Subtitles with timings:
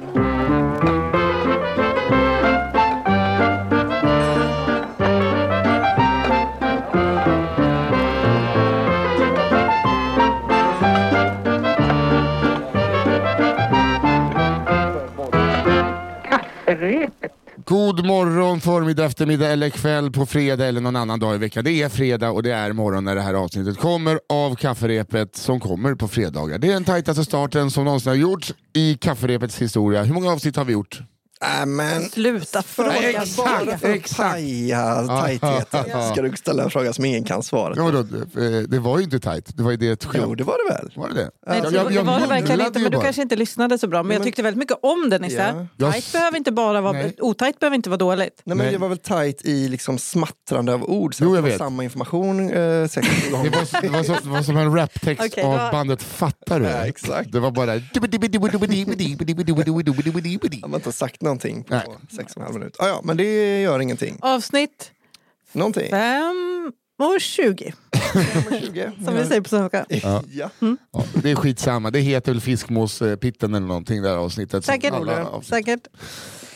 [0.00, 0.33] God
[18.74, 21.64] förmiddag, eftermiddag eller kväll på fredag eller någon annan dag i veckan.
[21.64, 25.60] Det är fredag och det är morgon när det här avsnittet kommer av kafferepet som
[25.60, 26.58] kommer på fredagar.
[26.58, 30.02] Det är den tajtaste starten som någonsin har gjorts i kafferepets historia.
[30.02, 31.02] Hur många avsnitt har vi gjort?
[31.60, 33.10] Äh, men Sluta fråga.
[33.10, 34.18] Exakt, bara för att exakt.
[34.32, 38.78] paja tajtheten ska du ställa en fråga som ingen kan svaret Ja, då, eh, det
[38.78, 40.24] var ju inte tajt, det var ju det ett skämt.
[40.28, 40.92] Jo, det var det väl?
[40.96, 41.30] Var det det?
[41.46, 43.78] Nej, Jag- det, jag- det jag var det verkligen inte, men du kanske inte lyssnade
[43.78, 44.02] så bra.
[44.02, 45.54] Men jag men- tyckte väldigt mycket om det Nisse.
[45.56, 45.66] Ja.
[45.76, 47.16] Jag Tajt behöver inte bara vara, Nej.
[47.20, 48.42] otajt behöver inte vara dåligt.
[48.44, 51.42] Nej, men det var väl tajt i liksom smattrande av ord, så Jo, jag det
[51.42, 51.58] var vet.
[51.58, 53.50] samma information eh, sex gånger.
[53.54, 56.60] Det var, det, var så, det var som en raptext Okej, av då- bandet Fattar
[56.60, 56.66] du?
[56.66, 57.32] Ja, exakt.
[57.32, 57.74] Det var bara...
[57.74, 57.80] Jag
[60.70, 61.86] har inte sagt någonting på Nej.
[62.16, 62.76] sex och en halv minut.
[62.78, 64.18] Ah, ja, men det gör ingenting.
[64.20, 64.90] Avsnitt
[65.52, 65.90] Någonting.
[65.90, 67.74] 5 och 20,
[68.60, 68.92] 20.
[69.04, 69.86] som vi säger på svenska.
[69.88, 70.22] Ja.
[70.30, 70.50] Ja,
[71.22, 74.64] det är skitsamma, det heter väl Fiskmåspitten eller någonting det här avsnittet.
[74.64, 74.92] Säkert.
[74.92, 75.48] alla avsnitt.
[75.48, 75.86] Säkert.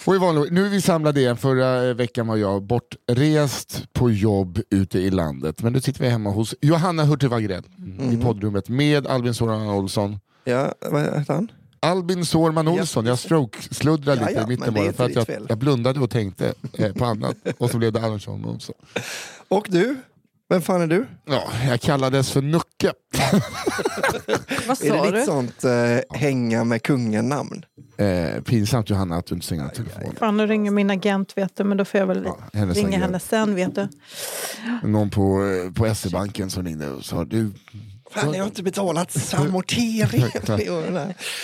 [0.05, 4.11] Och i vanlig, nu är vi samlade igen, förra eh, veckan var jag bortrest på
[4.11, 5.63] jobb ute i landet.
[5.63, 7.65] Men nu sitter vi hemma hos Johanna Hurtig Wagrell
[8.13, 10.19] i poddrummet med Albin Sårman Olsson.
[10.45, 11.49] ja, vad heter han?
[11.81, 12.69] Albin Sårman.
[12.69, 16.55] Olsson, jag stroke-sluddrade lite ja, i mitten bara för att jag, jag blundade och tänkte
[16.79, 17.37] eh, på annat.
[17.59, 18.75] Och så blev det Sårman Olsson.
[19.49, 19.97] Och du?
[20.51, 21.07] Vem fan är du?
[21.25, 22.93] Ja, jag kallades för Nucke.
[24.67, 25.25] Vad Är det sa ditt du?
[25.25, 27.65] sånt eh, hänga med kungen-namn?
[27.99, 30.17] Eh, pinsamt Johanna att du inte stänger av telefonen.
[30.19, 32.99] Fan, nu ringer min agent vet du, men då får jag väl Ja, hennes ringa
[32.99, 33.89] henne sen vet du.
[34.83, 37.51] Någon på, eh, på SE-banken som ringde och sa du,
[38.11, 40.25] Fan, jag har inte betalat amortering.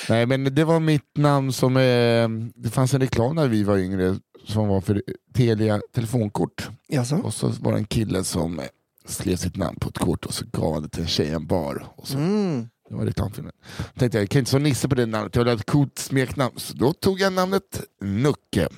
[0.09, 0.27] Nej.
[0.27, 2.29] Men det var mitt namn som, eh,
[2.63, 5.03] det fanns en reklam när vi var yngre som var för
[5.35, 6.69] Telia telefonkort.
[6.89, 7.17] Jaså?
[7.17, 8.61] Och så var det en kille som
[9.07, 11.47] skrev sitt namn på ett kort och så gav han det till en tjej en
[11.47, 11.87] bar.
[11.97, 12.69] Och så, Mm.
[12.89, 13.53] Det var reklamfilmen.
[13.99, 15.99] Tänkte jag, jag kan inte så Nisse på det namnet, jag vill ha ett coolt
[15.99, 16.55] smeknamn.
[16.57, 18.69] Så då tog jag namnet Nucke.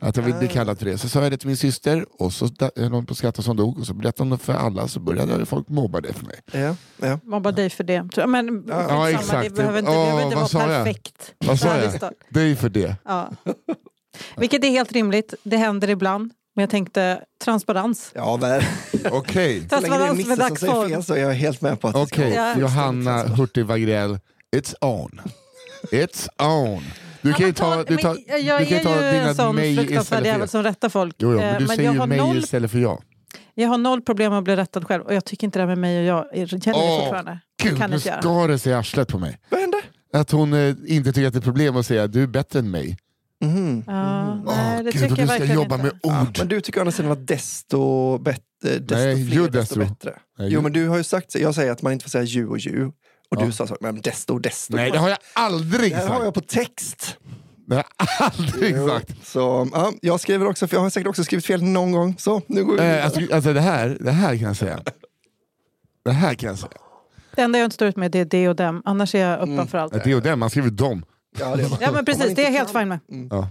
[0.00, 0.98] Att jag ville bli kallad för det.
[0.98, 3.78] Så sa jag det till min syster och så hon på att skratta som dog.
[3.78, 6.40] Och så berättade hon det för alla så började folk mobba det för mig.
[6.52, 6.76] Ja,
[7.08, 7.18] ja.
[7.22, 8.08] Mobba dig för det.
[8.14, 9.44] Så, Men, Ja, exakt.
[9.48, 10.84] Det behöver inte, det Åh, behöver inte vad vara sa jag?
[10.84, 11.34] perfekt.
[11.38, 11.92] Vad sa jag?
[11.92, 12.12] står.
[12.28, 12.96] Det är ju för det.
[13.04, 13.30] Ja.
[14.36, 15.34] Vilket är helt rimligt.
[15.42, 16.32] Det händer ibland.
[16.54, 18.10] Men jag tänkte transparens.
[18.14, 18.62] ja väl.
[18.92, 20.88] Är Transparens med dagsform.
[20.90, 22.58] fel så är jag helt med på att det ska Okej, vara Ja.
[22.60, 24.18] Johanna Hurtig Wagrell,
[24.56, 25.20] it's on.
[25.92, 26.82] It's on.
[27.22, 29.56] Du kan ju ta, du tar, men jag du kan ta ju dina en sån
[29.56, 30.48] fruktansvärd istället för jävel jag.
[30.50, 31.14] som rättar folk.
[31.18, 33.02] Jo, jo, Eh, men du men säger jag ju har, mig noll, istället för jag.
[33.54, 35.02] jag har noll problem med att bli rättad själv.
[35.04, 37.38] Och jag tycker inte det här med mig och jag är- gäller Åh, fortfarande.
[37.62, 39.38] Det Gud, kan nu inte skar det sig i arslet på mig.
[39.50, 39.76] Vad hände?
[40.12, 42.70] Att hon eh, inte tycker att det är problem att säga du är bättre än
[42.70, 42.96] mig.
[43.44, 43.84] Mhm.
[43.86, 45.86] Ja, Åh, nej, det Gud, tycker jag du ska jobba inte.
[45.86, 46.38] med Ja, ord.
[46.38, 48.42] men du tycker å andra sidan att desto, bättre,
[48.78, 49.78] desto Nej, fler, ju desto desto.
[49.94, 50.18] bättre.
[50.38, 52.46] Nej, Jo men du har ju sagt, jag säger att man inte får säga ju
[52.48, 52.90] och ju.
[53.30, 53.46] Och Ja.
[53.46, 54.76] du sa så, men desto, desto.
[54.76, 56.24] Nej, det har jag aldrig Det här har sagt.
[56.24, 57.16] jag på text.
[57.66, 59.26] Det har jag aldrig Jo, sagt.
[59.26, 62.14] Så, ja, jag skriver också, för jag har säkert också skrivit fel någon gång.
[62.18, 64.80] Så nu går vi Eh, alltså, alltså det, här, det här kan jag säga.
[66.04, 66.72] Det här kan jag säga.
[67.34, 68.82] Det enda jag inte står ut med det är det och dem.
[68.84, 69.92] Annars är jag öppen för allt.
[69.92, 71.04] Det är och den, man skriver dem.
[71.38, 72.98] Ja, det Ja men precis, det är jag helt fine med.
[73.30, 73.48] Ja.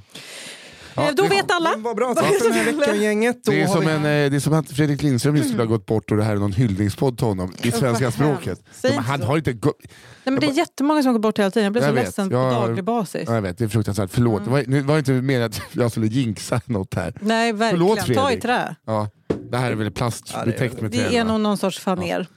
[0.97, 1.73] Eh, Då det- vet alla.
[1.77, 3.43] Vad bra, tack för den här veckan gänget.
[3.43, 5.67] Då Det är, som en, eh, det är som att Fredrik Lindström just skulle ha
[5.67, 8.59] gått bort och det här är någon hyllningspodd till honom i svenska språket.
[8.85, 9.25] inte han så.
[9.25, 9.75] har inte gått...
[9.83, 11.63] Nej, men det är jättemånga som går bort hela tiden.
[11.63, 12.05] Jag blir så Jag vet.
[12.05, 13.23] ledsen på Jag- daglig basis.
[13.27, 14.09] Ja, jag vet, det är fruktansvärt.
[14.13, 17.13] Förlåt, det var, nu var det inte meningen att jag skulle jinxa något här.
[17.19, 18.41] Nej Förlåt, verkligen, ta i Fredrik.
[18.43, 18.75] trä.
[18.85, 19.09] Ja,
[19.51, 21.01] det här är väl plast, Ja, det är betäckt med trä.
[21.17, 21.31] är va?
[21.31, 22.27] nog någon sorts faner.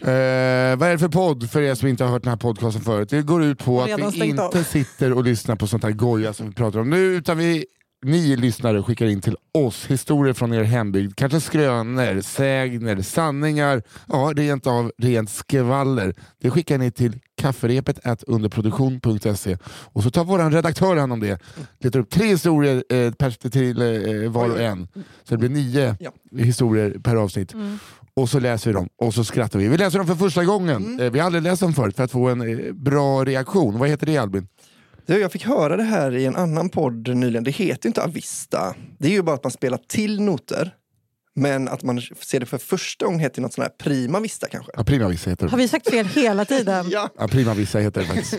[0.00, 2.82] Eh, vad är det för podd för er som inte har hört den här podcasten
[2.82, 3.08] förut?
[3.10, 4.62] Det går ut på att vi inte av.
[4.62, 7.64] sitter och lyssnar på sånt här goja som vi pratar om nu, utan vi,
[8.02, 11.16] ni lyssnare skickar in till oss historier från er hembygd.
[11.16, 16.14] Kanske skrönor, sägner, sanningar, ja rent av rent skvaller.
[16.42, 21.38] Det skickar ni till kafferepet underproduktion.se och så tar vår redaktör hand om det.
[21.80, 23.80] Letar upp tre historier eh, per, till
[24.24, 24.88] eh, var och en.
[25.24, 26.10] Så det blir nio Ja.
[26.38, 27.54] historier per avsnitt.
[28.14, 29.68] Och så läser vi dem och så skrattar vi.
[29.68, 31.00] Vi läser dem för första gången.
[31.00, 33.78] Eh, Vi har aldrig läst dem förut för att få en eh, bra reaktion.
[33.78, 34.46] Vad heter det Albin?
[35.10, 37.44] Du, jag fick höra det här i en annan podd nyligen.
[37.44, 38.74] Det heter ju inte Avista.
[38.98, 40.74] Det är ju bara att man spelar till noter.
[41.34, 44.72] Men att man ser det för första gången heter något sånt här Prima Vista kanske.
[44.76, 45.62] Ja, Prima Vissa heter Har det.
[45.62, 46.86] vi sagt fel hela tiden?
[46.90, 47.08] Ja.
[47.18, 48.34] Ja, Prima Vissa heter det faktiskt.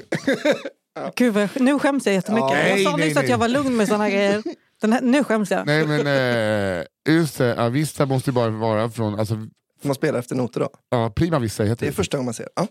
[1.15, 2.49] Gud, vad jag, nu skäms jag jättemycket.
[2.51, 2.67] Ja.
[2.67, 4.43] jag sa Nej, nyss nej, att jag var lugn med såna grejer.
[4.81, 5.65] Den här, nu skäms jag.
[5.65, 9.35] Nej men eh, just det, Avista måste ju bara vara från, alltså,
[9.83, 10.69] Man spelar efter noter då.
[10.89, 11.95] Ja, Prima Vista heter Det är det.
[11.95, 12.47] första gången man ser.
[12.55, 12.67] Ja.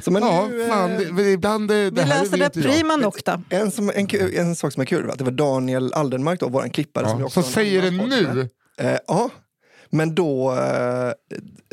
[0.00, 2.96] Så men Ja, nu, eh, fan, det, det- ibland det, det Vi läser det prima
[2.96, 3.42] nocta.
[3.50, 6.48] En, som, en, kul- en sak som är kul att det var Daniel Aldenmark, då,
[6.48, 7.08] vår klippare.
[7.08, 8.48] som Ja, också som en säger det nu.
[8.78, 9.30] Eh, ja,
[9.90, 10.52] men då...
[10.52, 11.12] Eh,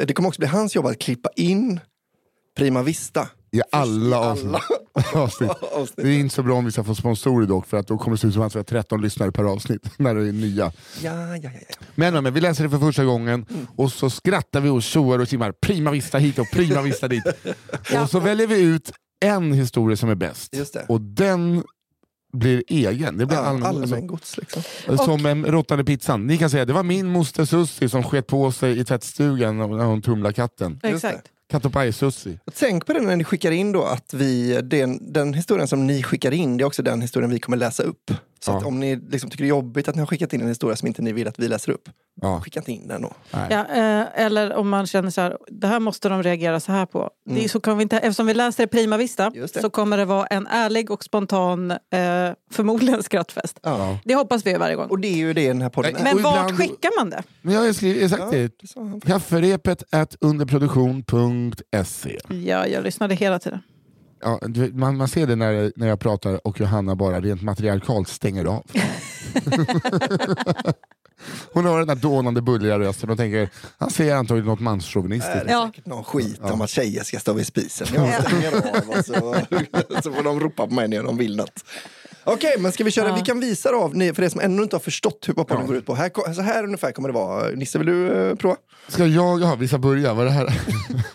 [0.05, 1.79] det kommer också bli hans jobb att klippa in
[2.57, 3.27] Prima Vista.
[3.51, 4.45] I alla I avsnitt.
[4.45, 4.61] alla
[5.23, 5.49] avsnitt.
[5.49, 6.05] avsnitt.
[6.05, 8.17] Det är inte så bra om vi ska få sponsorer dock, för att då kommer
[8.17, 10.71] det se ut som att vi har 13 lyssnare per avsnitt när det är nya.
[11.01, 11.75] Ja, ja, ja, ja.
[11.95, 15.27] Men, men vi läser det för första gången och så skrattar vi och tjoar och
[15.27, 17.23] simmar prima vista hit och prima vista dit.
[18.03, 18.91] Och så väljer vi ut
[19.25, 20.55] en historia som är bäst.
[20.55, 20.85] Just det.
[20.89, 21.63] Och den
[22.33, 23.17] blir egen.
[23.17, 24.63] Det blir Ja, allmän, alltså, allmängods liksom.
[24.97, 26.27] som en råttande pizzan.
[26.27, 29.85] Ni kan säga det var min moster Sussi som sket på sig i tvättstugan när
[29.85, 30.79] hon tumlade katten.
[30.83, 31.27] Just Exakt.
[31.51, 32.39] Katt Sussi.
[32.53, 36.03] Tänk på det när ni skickar in då att vi, den, den historien som ni
[36.03, 38.11] skickar in, det är också den historien vi kommer läsa upp.
[38.41, 38.67] Så att Ja.
[38.67, 40.87] om ni liksom tycker det är jobbigt att ni har skickat in en historia som
[40.87, 41.89] inte ni vill att vi läser upp,
[42.21, 42.41] Ja.
[42.41, 43.13] skicka inte in den då.
[43.31, 46.85] Ja, eh, eller om man känner så här, det här måste de reagera så här
[46.85, 47.09] på.
[47.29, 49.47] Det är, så kommer vi inte, eftersom vi läser det prima vista Mm.
[49.53, 49.61] Det.
[49.61, 51.77] så kommer det vara en ärlig och spontan, eh,
[52.51, 53.59] förmodligen skrattfest.
[53.63, 53.99] Ja.
[54.05, 54.87] Det hoppas vi varje gång.
[54.89, 56.03] Och det är ju det den här podden är.
[56.03, 57.23] Men och vart ibland- skickar man det?
[57.41, 58.47] Men jag har skrivit exakt det.
[58.47, 59.05] det.
[59.07, 62.17] Kafferepet at underproduktion.se.
[62.29, 63.59] Ja, jag lyssnade hela tiden.
[64.21, 68.07] Ja, du man, man ser det när, när jag pratar och Johanna bara rent matriarkalt
[68.07, 68.65] stänger av.
[71.53, 75.35] Hon har den där dånande bulliga rösten och tänker, han säger antagligen något Det manschauvinistiskt.
[75.45, 75.65] är Ja.
[75.67, 77.87] säkert någon skit om att tjejer ska stå vid spisen.
[77.93, 79.35] Jag stänger av och så,
[80.03, 81.63] så får de ropa på mig när de vill något.
[82.33, 83.07] Okej, men ska vi köra?
[83.09, 83.15] Ja.
[83.15, 85.75] Vi kan visa av, ni- för er som ännu inte har förstått hur podden går
[85.75, 85.95] ut på.
[85.95, 87.49] Här, så här ungefär kommer det vara.
[87.49, 88.55] Nisse, vill du eh, prova?
[88.87, 90.45] Ska jag, ja vi ska börja, vad är det här?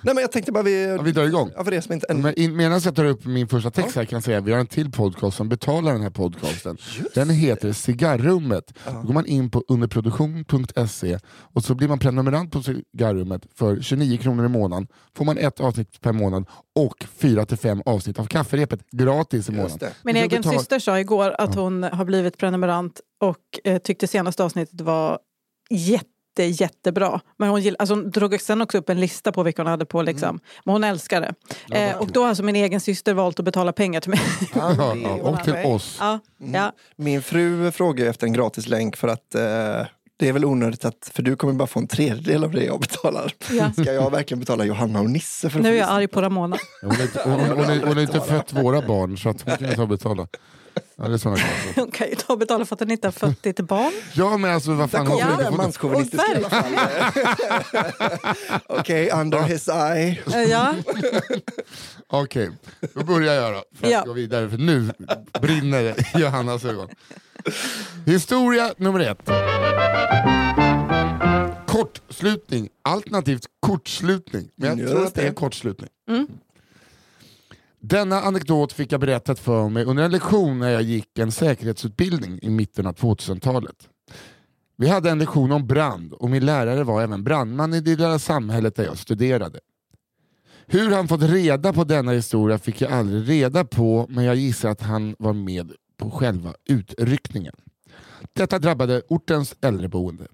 [0.03, 0.85] Nej, men jag tänkte bara vi...
[0.85, 1.51] Ja, vi drar igång.
[1.57, 2.23] Ja, för er som inte ännu...
[2.23, 4.53] Men in, medan jag tar upp min första text här kan jag säga att vi
[4.53, 6.77] har en till podcast som betalar den här podcasten.
[7.15, 8.73] Den heter Cigarrummet.
[8.87, 11.19] Då går man in på underproduktion.se
[11.55, 14.87] och så blir man prenumerant på Cigarrummet för 29 kronor i månaden.
[15.17, 16.45] Får man ett avsnitt per månad
[16.77, 19.79] och fyra till fem avsnitt av kafferepet gratis i månaden.
[19.81, 19.93] det.
[20.03, 24.45] Min egen betal- syster sa igår att hon har blivit prenumerant och eh, tyckte senaste
[24.45, 25.19] avsnittet var
[25.71, 27.21] jätte jättebra.
[27.39, 29.85] Men hon, gill, alltså hon drog sen också upp en lista på vilka hon hade
[29.87, 30.03] på.
[30.03, 30.41] Liksom.
[30.65, 31.35] Men hon älskar det.
[31.79, 34.21] eh, och då har alltså min egen syster valt att betala pengar till mig.
[34.55, 35.97] Ja, Ja, ja, och till oss.
[36.01, 36.19] ja,
[36.53, 36.73] ja.
[36.97, 39.41] Min fru frågar ju efter en gratis länk för att eh,
[40.17, 42.81] det är väl onödigt att, för du kommer bara få en tredjedel av det jag
[42.81, 43.33] betalar.
[43.53, 43.73] Ja.
[43.73, 46.57] Ska jag verkligen betala Johanna och Nisse för att Nu är jag arg på Ramona.
[46.83, 49.43] Hon har inte, hon, hon, hon, är- hon har inte fött våra barn så att
[49.43, 50.27] hon kan och betala.
[50.97, 51.37] Ja, det är såna.
[51.77, 53.93] Hon kan ju ta och betala för att hon inte har fött ditt barn.
[54.15, 55.07] ja men alltså vad Där fan.
[55.07, 56.73] kommer hon- den manschauvinistiska i alla fall.
[58.79, 60.19] Okej, under his eye.
[60.35, 60.75] Eh, ja.
[62.09, 62.51] Okej,
[62.95, 63.63] då börjar jag då.
[63.79, 64.03] För att Ja.
[64.07, 64.91] gå vidare, för nu
[65.41, 66.89] brinner det i Johannas ögon.
[68.07, 69.31] Historia nummer ett.
[71.67, 74.49] Kortslutning, alternativt kortslutning.
[74.57, 75.89] Men jag Just tror att det är kortslutning.
[77.87, 82.39] Denna anekdot fick jag berättat för mig under en lektion när jag gick en säkerhetsutbildning
[82.43, 83.89] i mitten av 2000-talet.
[84.77, 88.19] Vi hade en lektion om brand och min lärare var även brandman i det lilla
[88.19, 89.61] samhället där jag studerade.
[90.67, 94.71] Hur han fått reda på denna historia fick jag aldrig reda på men jag gissar
[94.71, 97.55] att han var med på själva utryckningen.
[98.33, 100.27] Detta drabbade ortens äldreboende.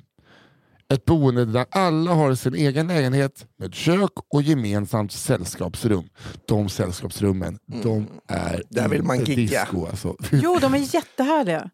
[0.94, 6.04] Ett boende där alla har sin egen lägenhet med kök och gemensamt sällskapsrum.
[6.46, 9.60] De sällskapsrummen, de är Där vill man inte gigga.
[9.64, 10.16] disco alltså.
[10.32, 11.70] Jo, de är jättehärliga.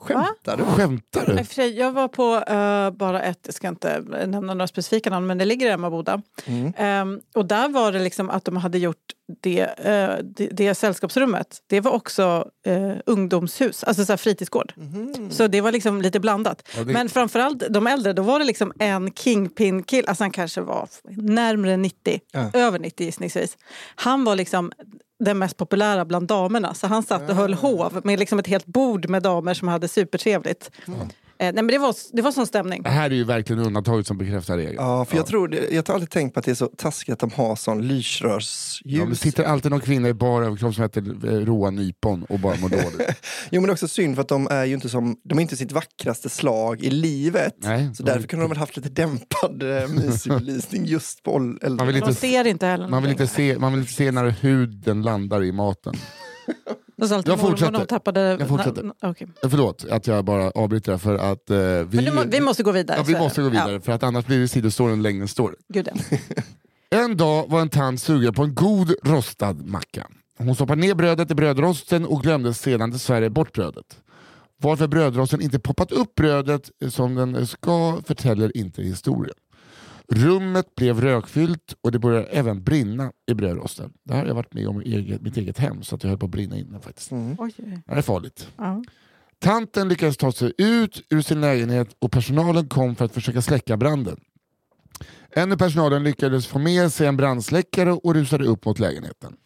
[0.00, 0.64] Skämtar du?
[0.64, 1.44] Skämtar du?
[1.44, 5.38] sig, Jag var på eh, bara ett, jag ska inte nämna några specifika namn, men
[5.38, 6.22] det ligger i Emmaboda.
[6.44, 6.72] Mm.
[6.76, 8.96] Ehm, och där var det liksom att de hade gjort
[9.40, 11.58] det, eh, det, det sällskapsrummet.
[11.66, 14.72] Det var också eh, ungdomshus, alltså så här fritidsgård.
[14.76, 15.30] Mhm.
[15.30, 16.68] Så det var liksom lite blandat.
[16.76, 20.60] Ja, det- Men framförallt de äldre, då var det liksom en kingpin-kill, alltså han kanske
[20.60, 22.50] var närmare 90, Ja.
[22.52, 23.56] över 90 gissningsvis.
[23.94, 24.72] Han var liksom
[25.18, 26.74] den mest populära bland damerna.
[26.74, 29.88] Så han satt och höll hov med liksom ett helt bord med damer som hade
[29.88, 30.70] supertrevligt.
[30.86, 30.92] Eh,
[31.40, 32.82] nej, men det var, det var sån stämning.
[32.82, 34.76] Det här är ju verkligen undantaget som bekräftar regeln.
[34.78, 37.12] Ja, för jag tror det, jag har alltid tänkt på att det är så taskigt
[37.12, 38.80] att de har sån lysrörsljus.
[38.84, 42.38] Ja, det sitter alltid någon kvinna i bar överkropp som heter eh, Roa Nypon och
[42.40, 43.00] bara mår dåligt.
[43.50, 45.42] Jo men det är också synd för att de är ju inte som, de är
[45.42, 47.54] inte sitt vackraste slag i livet.
[47.58, 51.58] Nej, så därför kunde de väl haft lite dämpad eh, mysig belysning just på ål-
[51.62, 51.76] äldre.
[51.76, 54.10] Man vill De inte, ser inte heller man vill inte, se, man vill inte se
[54.10, 55.94] när huden landar i maten.
[57.00, 57.72] Jag fortsätter.
[57.72, 58.20] De tappade...
[58.20, 58.82] Jag fortsätter.
[58.82, 59.14] Na-.
[59.42, 62.10] Eh, Förlåt att jag bara avbryter för att eh, vi...
[62.10, 62.96] Må, vi måste gå vidare.
[62.98, 65.54] ja, vi måste gå vidare för att annars blir det sidostoryn längre än story.
[65.66, 66.18] Ja, gud ja.
[66.98, 70.06] En dag var en tant sugen på en god rostad macka.
[70.38, 73.96] Hon stoppade ner brödet i brödrosten och glömde sedan dessvärre bort brödet.
[74.60, 79.34] Varför brödrosten inte poppat upp brödet som den ska förtäller inte historien.
[80.12, 83.92] Rummet blev rökfyllt och det började även brinna i brödrosten.
[84.04, 86.10] Det här har jag varit med om i eget, mitt eget hem så att jag
[86.10, 87.10] höll på att brinna inne faktiskt.
[87.10, 87.36] Mm.
[87.36, 88.48] Det här är farligt.
[88.56, 88.82] Ja.
[89.38, 93.76] Tanten lyckades ta sig ut ur sin lägenhet och personalen kom för att försöka släcka
[93.76, 94.20] branden.
[95.30, 99.36] En i personalen lyckades få med sig en brandsläckare och rusade upp mot lägenheten.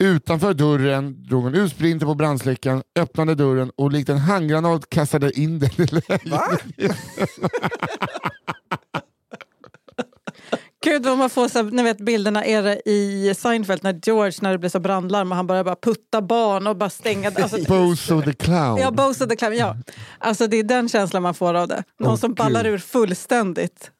[0.00, 5.40] Utanför dörren drog hon ut sprinten på brandsläckaren, öppnade dörren och likt en handgranat kastade
[5.40, 6.58] in den i lägenheten.
[10.84, 14.32] Gud vad man får så, här, ni vet bilderna är det i Seinfeld när George
[14.40, 17.30] när det blir så brandlarm och han börjar bara putta barn och bara stänga.
[17.42, 18.80] Alltså, Bozo the clown.
[18.80, 19.76] ja, Bozo the Clown, ja.
[20.18, 21.84] Alltså det är den känslan man får av det.
[21.98, 22.72] Någon Åh, som ballar Gud.
[22.72, 23.90] ur fullständigt.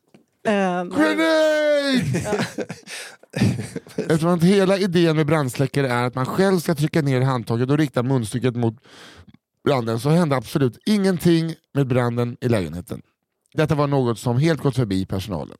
[0.46, 0.52] Eh,
[0.84, 2.04] Grenade!
[3.96, 7.78] Eftersom att hela idén med brandsläckare är att man själv ska trycka ner handtaget och
[7.78, 8.74] rikta munstycket mot
[9.64, 13.02] branden så hände absolut ingenting med branden i lägenheten.
[13.54, 15.56] Detta var något som helt gått förbi personalen.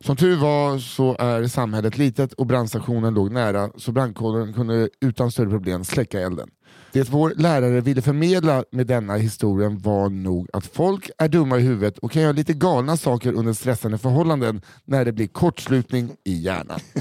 [0.00, 5.30] Som tur var så är samhället litet och brandstationen låg nära så brandkåren kunde utan
[5.30, 6.48] större problem släcka elden.
[6.92, 11.62] Det vår lärare ville förmedla med denna historien var nog att folk är dumma i
[11.62, 16.40] huvudet och kan göra lite galna saker under stressande förhållanden när det blir kortslutning i
[16.40, 16.80] hjärnan.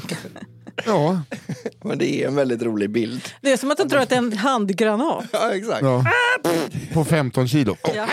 [0.86, 1.22] Ja,
[1.84, 3.22] Men det är en väldigt rolig bild.
[3.42, 5.26] det är som att de tror att det är en handgranat.
[5.32, 5.82] Ja, exakt.
[5.82, 6.06] ja.
[6.94, 7.76] På 15 kilo.
[7.96, 8.08] Ja.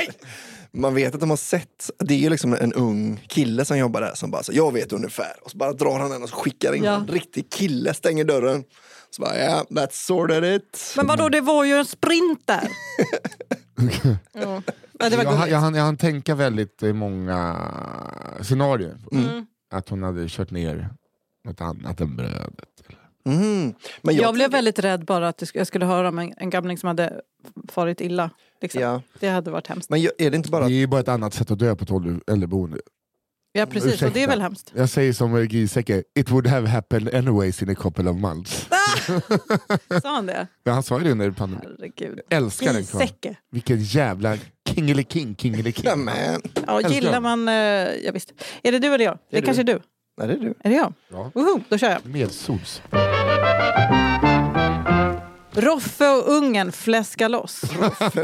[0.72, 4.00] Man vet att de har sett, det är ju liksom en ung kille som jobbar
[4.00, 5.32] där som bara så, jag vet ungefär.
[5.42, 6.94] Och så bara drar han den och så skickar in Ja.
[6.94, 8.64] en riktig kille, stänger dörren.
[9.10, 10.92] Så bara, ja, that's sorted it.
[10.96, 12.68] Men vadå, det var ju en sprint där.
[14.32, 14.62] ja.
[15.02, 15.50] Ja, det var Jag, gulligt.
[15.50, 17.56] jag, hann, jag hann tänka väldigt i många
[18.42, 18.98] scenarier.
[19.12, 19.46] Mm.
[19.72, 20.88] Att hon hade kört ner
[21.44, 22.69] något annat än brödet.
[23.24, 23.74] Mm.
[24.02, 26.50] Men Jag, jag, blev väldigt rädd bara att det jag skulle höra om en, en
[26.50, 27.20] gamling som hade
[27.68, 28.30] farit illa.
[28.60, 28.80] Liksom.
[28.82, 29.02] Ja.
[29.20, 29.90] Det hade varit hemskt.
[29.90, 31.84] Men är det inte bara Det är ju bara ett annat sätt att dö på
[31.84, 32.78] ett äldreboende.
[33.52, 34.30] Ja precis, och det är Ursäkta.
[34.30, 34.72] väl hemskt.
[34.76, 38.68] Jag säger som eh, Giesecke, it would have happened anyways in a couple of months.
[40.02, 40.46] Sa han det?
[40.64, 41.76] Men han sa ju det under pandemin.
[41.78, 42.20] Herregud.
[42.30, 43.36] Älskar den karln.
[43.50, 44.36] Vilken jävla
[44.68, 45.84] kingeliking, kingeliking.
[46.06, 47.48] Ja, Ja, gillar man...
[47.48, 47.54] Uh,
[48.04, 48.32] ja, visst.
[48.62, 49.18] Är det du eller jag?
[49.30, 49.46] Det är du.
[49.46, 49.80] kanske du.
[50.20, 50.54] Nej, det är du.
[50.64, 50.92] Är det jag?
[51.08, 51.30] Ja.
[51.34, 52.06] Woho, då kör jag.
[52.06, 52.82] Medsols.
[55.52, 57.62] Roffe och ungen fläskar loss.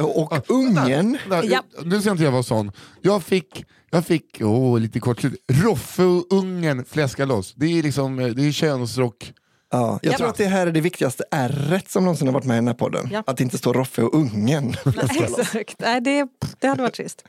[0.02, 1.18] Och ungen.
[1.44, 1.62] Ja.
[1.84, 2.72] Nu ska inte jag vara sån.
[3.02, 5.44] Jag fick, jag fick åh, lite kort slut.
[5.52, 7.54] Roffe och ungen fläskar loss.
[7.54, 9.32] Det är liksom eh, det är könsrock.
[9.76, 10.16] Ja, jag Ja.
[10.18, 12.66] tror att det här är det viktigaste r som någonsin har varit med i den
[12.66, 13.08] här podden.
[13.12, 13.22] Ja.
[13.26, 14.74] Att det inte står Roffe och ungen.
[15.20, 15.74] Exakt.
[15.80, 16.26] Nej, det,
[16.60, 17.24] det hade varit trist.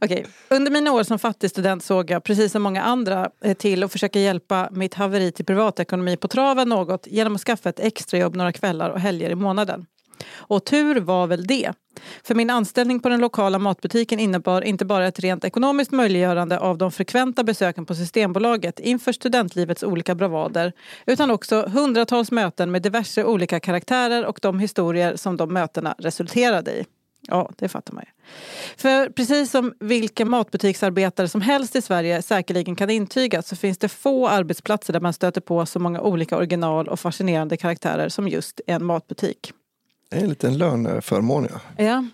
[0.00, 0.26] Okej.
[0.48, 4.20] Under mina år som fattigstudent såg jag, precis som många andra, eh, till att försöka
[4.20, 8.90] hjälpa mitt haveri till privatekonomi på traven något genom att skaffa ett extrajobb några kvällar
[8.90, 9.86] och helger i månaden.
[10.36, 11.72] Och tur var väl det.
[12.22, 16.78] För min anställning på den lokala matbutiken innebar inte bara ett rent ekonomiskt möjliggörande av
[16.78, 20.72] de frekventa besöken på Systembolaget inför studentlivets olika bravader
[21.06, 26.70] utan också hundratals möten med diverse olika karaktärer och de historier som de mötena resulterade
[26.70, 26.84] i.
[27.28, 28.10] Ja, det fattar man ju.
[28.76, 33.88] För precis som vilken matbutiksarbetare som helst i Sverige säkerligen kan intyga så finns det
[33.88, 38.60] få arbetsplatser där man stöter på så många olika original och fascinerande karaktärer som just
[38.66, 39.52] en matbutik.
[40.08, 41.48] Det är en liten löneförmån.
[41.50, 41.84] Ja.
[41.84, 42.04] Ja.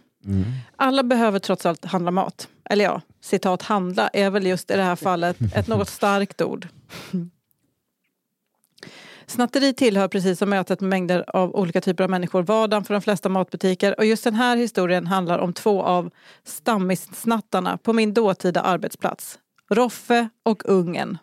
[0.77, 2.49] Alla behöver trots allt handla mat.
[2.71, 6.69] Eller ja, citat handla är väl just i det här fallet ett något starkt ord.
[9.27, 13.01] Snatteri tillhör precis som mötet med mängder av olika typer av människor vardagen för de
[13.01, 16.11] flesta matbutiker och just den här historien handlar om två av
[16.45, 19.39] stammissnattarna på min dåtida arbetsplats.
[19.75, 21.19] Roffe och Ungen.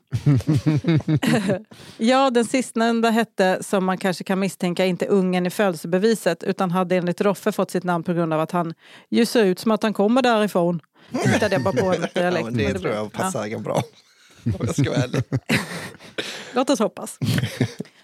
[1.97, 6.95] ja, den sistnämnda hette, som man kanske kan misstänka, inte Ungen i födelsebeviset utan hade
[6.95, 8.73] enligt Roffe fått sitt namn på grund av att han
[9.09, 10.79] ju ser ut som att han kommer därifrån.
[11.11, 12.45] Hittade jag bara på en Ja, dialekt.
[12.45, 13.59] men det men tror jag passar ja.
[13.59, 13.81] bra.
[14.59, 15.23] Om jag ska vara ärlig.
[16.53, 17.17] Låt oss hoppas.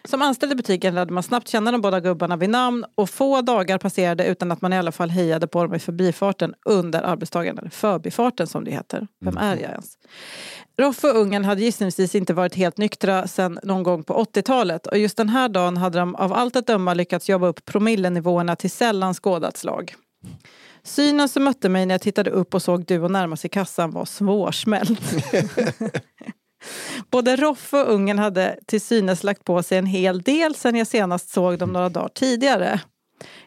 [0.04, 3.42] Som anställd i butiken lärde man snabbt känna de båda gubbarna vid namn och få
[3.42, 7.58] dagar passerade utan att man i alla fall hejade på dem i förbifarten under arbetstagaren.
[7.58, 9.08] eller förbifarten som det heter.
[9.25, 9.98] Vem är jag ens?
[10.77, 14.98] Roffe och ungen hade gissningsvis inte varit helt nyktra sedan någon gång på 80-talet och
[14.98, 18.72] just den här dagen hade de av allt att döma lyckats jobba upp promillenivåerna till
[18.72, 19.96] sällan skådat slag.
[20.86, 24.06] Synen som mötte mig när jag tittade upp och såg Duo närma sig kassan var
[24.06, 25.12] svårsmält.
[27.12, 30.88] Både Roffe och ungen hade till synes lagt på sig en hel del sen jag
[30.88, 32.80] senast såg dem några dagar tidigare.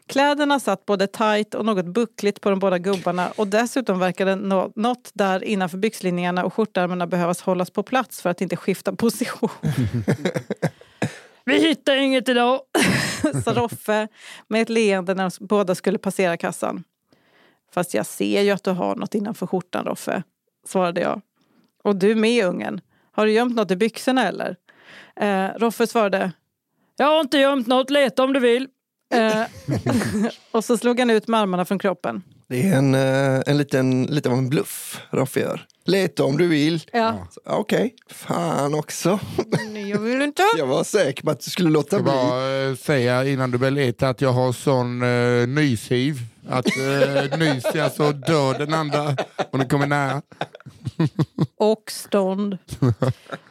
[0.06, 4.72] Kläderna satt både tajt och något buckligt på de båda gubbarna och dessutom verkade nå-
[4.76, 9.50] något där innanför byxlinningarna och skjortärmarna behövas hållas på plats för att inte skifta position.
[11.44, 12.60] Vi hittar inget idag,
[13.44, 14.08] sa Roffe
[14.48, 16.84] med ett leende när de båda skulle passera kassan.
[17.74, 20.22] Fast jag ser ju att du har något innanför skjortan, Roffe,
[20.66, 21.20] svarade jag.
[21.84, 22.80] Och du med, ungen.
[23.12, 24.56] Har du gömt något i byxorna eller?
[25.16, 26.32] Eh, Roffe svarade.
[26.96, 28.68] Jag har inte gömt något, leta om du vill.
[29.14, 29.42] Eh,
[30.50, 32.22] och så slog han ut med armarna från kroppen.
[32.48, 35.66] Det är en, eh, en liten, lite av en bluff Roffe gör.
[35.88, 36.82] Leta om du vill.
[36.92, 37.26] Ja.
[37.30, 39.18] Så, Okej, fan också.
[39.72, 40.42] Nej, jag vill inte.
[40.58, 42.12] Jag var säker på att du skulle låta Jag bli.
[42.12, 46.18] bara eh, säga innan du börjar leta att jag har sån eh, nyshiv.
[46.48, 49.16] Att eh, nys är alltså dör den andra
[49.52, 50.22] om den kommer nära.
[51.56, 52.58] Och stånd.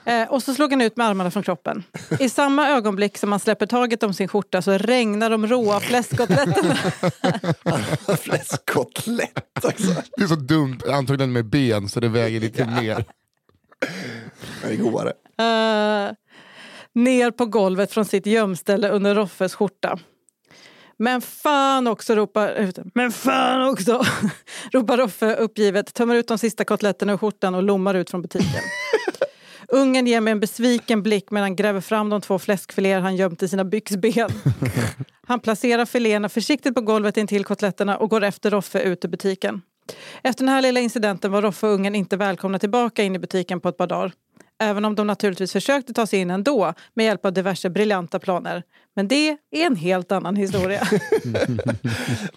[0.06, 1.84] Eh, och så slog han ut med armarna från kroppen.
[2.20, 6.76] I samma ögonblick som han släpper taget om sin skjorta så regnar de råa fläskkotletterna.
[8.18, 9.96] Fläskkotlett också.
[10.18, 13.06] Det är så dumt, antagligen med ben så det väger lite mer.
[14.62, 15.14] Det är godare.
[15.38, 16.14] Eh,
[16.94, 20.00] ner på golvet från sitt gömställe under Roffes skjorta.
[20.98, 22.72] Men fan också, ropar...
[22.94, 24.06] Men fan också!
[24.72, 28.62] ropar Roffe uppgivet, tömmer ut de sista kotletterna ur skjortan och lommar ut från butiken.
[29.68, 33.44] Ungen ger mig en besviken blick medan han gräver fram de två fläskfiléer han gömt
[33.44, 34.30] i sina byxben.
[35.28, 39.62] Han placerar filéerna försiktigt på golvet intill kotletterna och går efter Roffe ut ur butiken.
[40.24, 43.60] Efter den här lilla incidenten var Roffe och ungen inte välkomna tillbaka in i butiken
[43.60, 44.14] på ett par dagar.
[44.60, 48.64] Även om de naturligtvis försökte ta sig in ändå med hjälp av diverse briljanta planer.
[48.96, 50.88] Men det är en helt annan historia.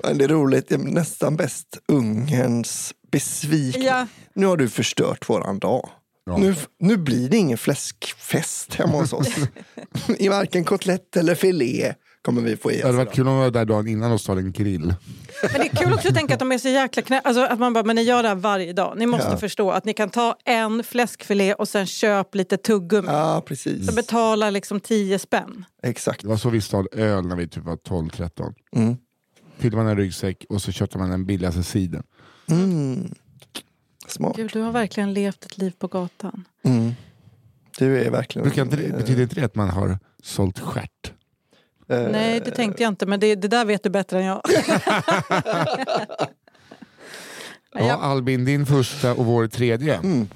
[0.02, 3.86] Men det är roligt, det är nästan bäst ungens besvikelse.
[3.88, 4.06] Ja.
[4.34, 5.90] Nu har du förstört våran dag.
[6.24, 6.36] Ja.
[6.36, 9.34] Nu, nu blir det ingen fläskfest hemma hos oss.
[10.18, 13.06] I varken kotlett eller filé kommer vi få i Det hade oss.
[13.06, 14.94] varit kul om vi var där dagen innan och stod en grill.
[15.42, 17.20] Men det är kul också att tänka att de är så jäkla knä...
[17.24, 18.94] Alltså att man bara, men ni gör det här varje dag.
[18.98, 19.36] Ni måste Ja.
[19.36, 23.08] förstå att ni kan ta en fläskfilé och sen köp lite tuggummi.
[23.08, 23.86] Ja, precis.
[23.86, 25.64] Så betala liksom 10 spänn.
[25.82, 26.22] Exakt.
[26.22, 28.54] Det var så vi stal öl när vi typ var 12-13.
[28.76, 28.96] Mm.
[29.58, 32.02] Fyllde man en ryggsäck och så köpte man den billigaste sidan.
[32.50, 33.14] Mm.
[34.06, 34.36] Smart.
[34.36, 36.44] Gud, du har verkligen levt ett liv på gatan.
[36.64, 36.92] Mm.
[37.78, 38.44] Du är verkligen...
[38.48, 41.12] Brukar inte det, betyder inte det att man har sålt stjärt?
[41.90, 44.42] Eh, Nej, det tänkte jag inte, men det, det där vet du bättre än jag.
[47.72, 47.94] Ja, Ja.
[47.94, 49.94] Albin, din första och vår tredje.
[49.94, 50.28] Mm.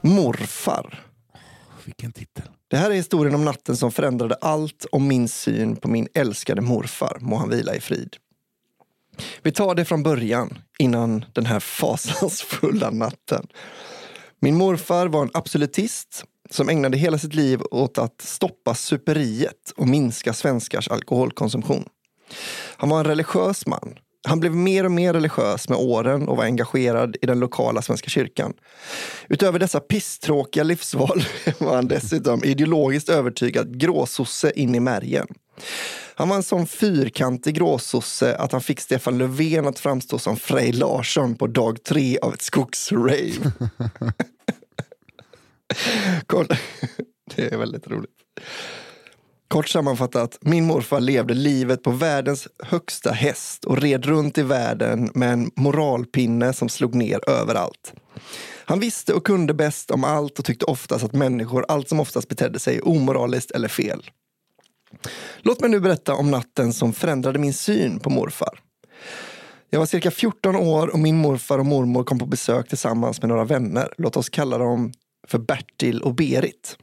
[0.00, 1.04] Morfar.
[1.84, 2.44] Vilken titel.
[2.68, 6.60] Det här är historien om natten som förändrade allt om min syn på min älskade
[6.60, 7.18] morfar.
[7.20, 8.16] Må han vila i frid.
[9.42, 13.46] Vi tar det från början, innan den här fasansfulla natten.
[14.40, 19.88] Min morfar var en absolutist som ägnade hela sitt liv åt att stoppa superiet och
[19.88, 21.84] minska svenskars alkoholkonsumtion.
[22.76, 23.94] Han var en religiös man.
[24.26, 28.08] Han blev mer och mer religiös med åren och var engagerad i den lokala Svenska
[28.08, 28.52] kyrkan.
[29.28, 31.24] Utöver dessa pisstråkiga livsval
[31.58, 35.26] var han dessutom ideologiskt övertygad gråsosse in i märgen.
[36.14, 40.72] Han var en sån fyrkantig gråsosse att han fick Stefan Löfven att framstå som Frej
[40.72, 43.32] Larsson på dag tre av ett skogsrave.
[46.26, 46.52] Kort-
[47.34, 48.10] Det är väldigt roligt.
[49.48, 55.10] Kort sammanfattat, min morfar levde livet på världens högsta häst och red runt i världen
[55.14, 57.94] med en moralpinne som slog ner överallt.
[58.64, 62.28] Han visste och kunde bäst om allt och tyckte oftast att människor allt som oftast
[62.28, 64.10] betedde sig omoraliskt eller fel.
[65.38, 68.60] Låt mig nu berätta om natten som förändrade min syn på morfar.
[69.70, 73.28] Jag var cirka 14 år och min morfar och mormor kom på besök tillsammans med
[73.28, 73.92] några vänner.
[73.98, 74.92] Låt oss kalla dem
[75.26, 76.76] för Bertil och Berit.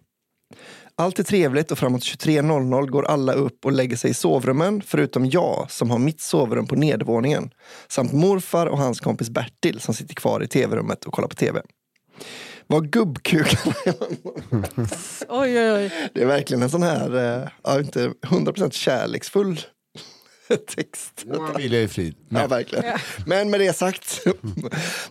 [0.96, 5.26] Allt är trevligt och framåt 23.00 går alla upp och lägger sig i sovrummen förutom
[5.26, 7.54] jag som har mitt sovrum på nedervåningen
[7.88, 11.62] samt morfar och hans kompis Bertil som sitter kvar i tv-rummet och kollar på tv.
[12.68, 13.76] Vad gubbkukarna
[15.30, 16.10] Oj, oj, oj.
[16.14, 19.60] Det är verkligen en sån här, eh, ja, inte 100% kärleksfull
[20.58, 21.24] text.
[21.26, 22.16] Må han vila i frid.
[22.20, 22.86] Ja, Men, verkligen.
[23.26, 24.24] Men med det sagt,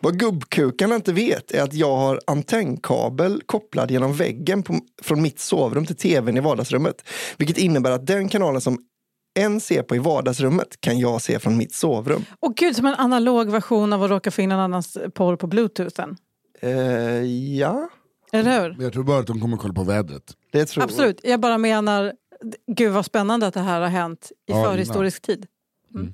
[0.00, 5.40] vad gubbkukarna inte vet är att jag har antennkabel kopplad genom väggen på, från mitt
[5.40, 7.08] sovrum till tvn i vardagsrummet.
[7.36, 8.78] Vilket innebär att den kanalen som
[9.34, 12.24] en ser på i vardagsrummet kan jag se från mitt sovrum.
[12.40, 15.46] Och gud, som en analog version av att råka få in en annans porr på
[15.46, 16.16] bluetoothen.
[16.60, 16.70] Eh,
[17.58, 17.88] ja,
[18.32, 18.76] Eller hur?
[18.84, 20.22] jag tror bara att de kommer kolla på vädret.
[20.52, 21.20] det tror Absolut.
[21.22, 22.12] Jag bara menar,
[22.66, 25.46] gud vad spännande att det här har hänt i Ja, förhistorisk tid.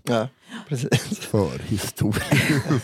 [0.02, 0.28] Ja,
[0.68, 1.18] precis.
[1.18, 2.22] För historia.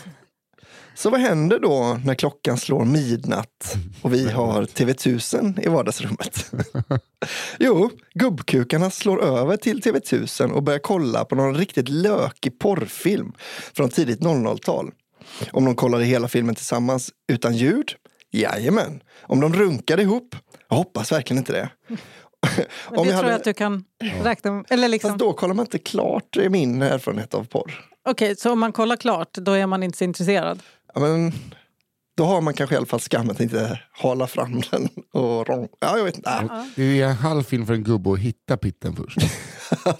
[0.97, 6.51] Så vad händer då när klockan slår midnatt och vi har TV1000 i vardagsrummet?
[7.59, 13.33] jo, gubbkukarna slår över till TV1000 och börjar kolla på någon riktigt lökig porrfilm
[13.73, 14.91] från tidigt 00-tal.
[15.51, 17.91] Om de kollade hela filmen tillsammans utan ljud?
[18.31, 19.01] Jajamän.
[19.21, 20.35] Om de runkade ihop?
[20.69, 21.69] Jag hoppas verkligen inte det.
[22.91, 23.83] Men det tror jag att du kan
[24.23, 24.65] räkna med.
[24.69, 25.09] Eller liksom.
[25.09, 27.85] Fast då kollar man inte klart, det är min erfarenhet av porr.
[28.09, 30.59] Okej, så om man kollar klart, då är man inte så intresserad?
[30.93, 31.31] Ja, men,
[32.17, 35.67] Då har man kanske i alla fall skam att inte hala fram den och rång.
[35.79, 36.49] Ja, jag vet inte.
[36.75, 39.17] Det är en halv film för en gubbe att hitta pitten först.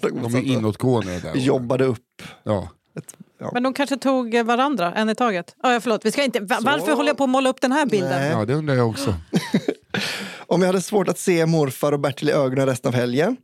[0.00, 1.32] De är inåtgående där.
[1.32, 2.22] Vi jobbade upp.
[2.44, 2.68] Ja.
[2.98, 3.50] Ett, ja.
[3.52, 5.54] Men de kanske tog varandra, en i taget.
[5.62, 7.72] Oh, ja, förlåt, vi ska inte, va- varför håller jag på att måla upp den
[7.72, 8.10] här bilden?
[8.20, 8.30] Nej.
[8.30, 9.14] ja, det undrar jag också.
[10.48, 13.36] Om jag hade svårt att se morfar och Bertil i ögonen resten av helgen?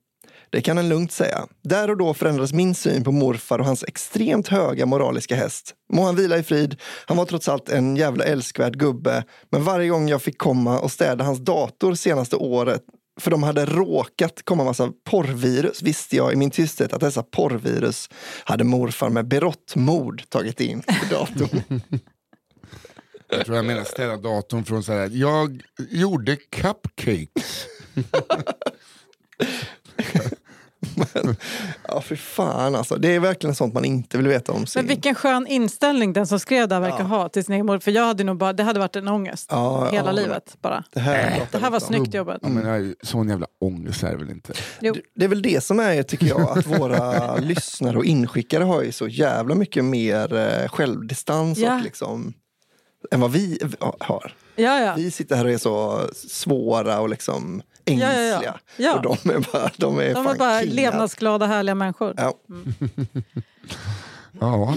[0.50, 1.46] Det kan en lugnt säga.
[1.62, 5.74] Där och då förändrades min syn på morfar och hans extremt höga moraliska häst.
[5.92, 6.80] Må han vila i frid.
[7.06, 9.24] Han var trots allt en jävla älskvärd gubbe.
[9.50, 12.82] Men varje gång jag fick komma och städa hans dator senaste året
[13.20, 18.08] för de hade råkat komma massa porrvirus visste jag i min tysthet att dessa porrvirus
[18.44, 21.62] hade morfar med berått mod tagit in i datorn.
[23.32, 25.10] Jag tror jag menar ställa datorn från så här.
[25.12, 27.66] Jag gjorde cupcakes.
[31.88, 32.96] ja, för fan alltså.
[32.96, 34.80] Det är verkligen sånt man inte vill veta om sin...
[34.80, 37.78] Men vilken skön inställning den som skrev det verkar ha till sin egen mor.
[37.78, 40.12] För jag hade nog bara, det hade varit en ångest Ja, hela ja.
[40.12, 40.84] livet bara.
[40.92, 42.38] Det här, pratar Det här var snyggt jobbat.
[42.42, 44.52] Ja, men sån jävla ångest är det väl inte?
[44.80, 44.94] Jo.
[45.14, 48.92] Det är väl det som är, tycker jag, att våra lyssnare och inskickare har ju
[48.92, 51.76] så jävla mycket mer eh, självdistans Ja.
[51.76, 52.34] och liksom,
[53.10, 53.58] än vad vi
[54.00, 54.34] har.
[54.56, 54.94] Ja, ja.
[54.96, 58.40] Vi sitter här och är så svåra och liksom ja, ängsliga.
[58.44, 58.58] ja.
[58.76, 58.94] Ja.
[58.96, 60.74] Och de är bara, de är De är bara kingar.
[60.74, 62.14] levnadsglada, härliga människor.
[62.16, 62.34] Ja.
[64.40, 64.74] Ja,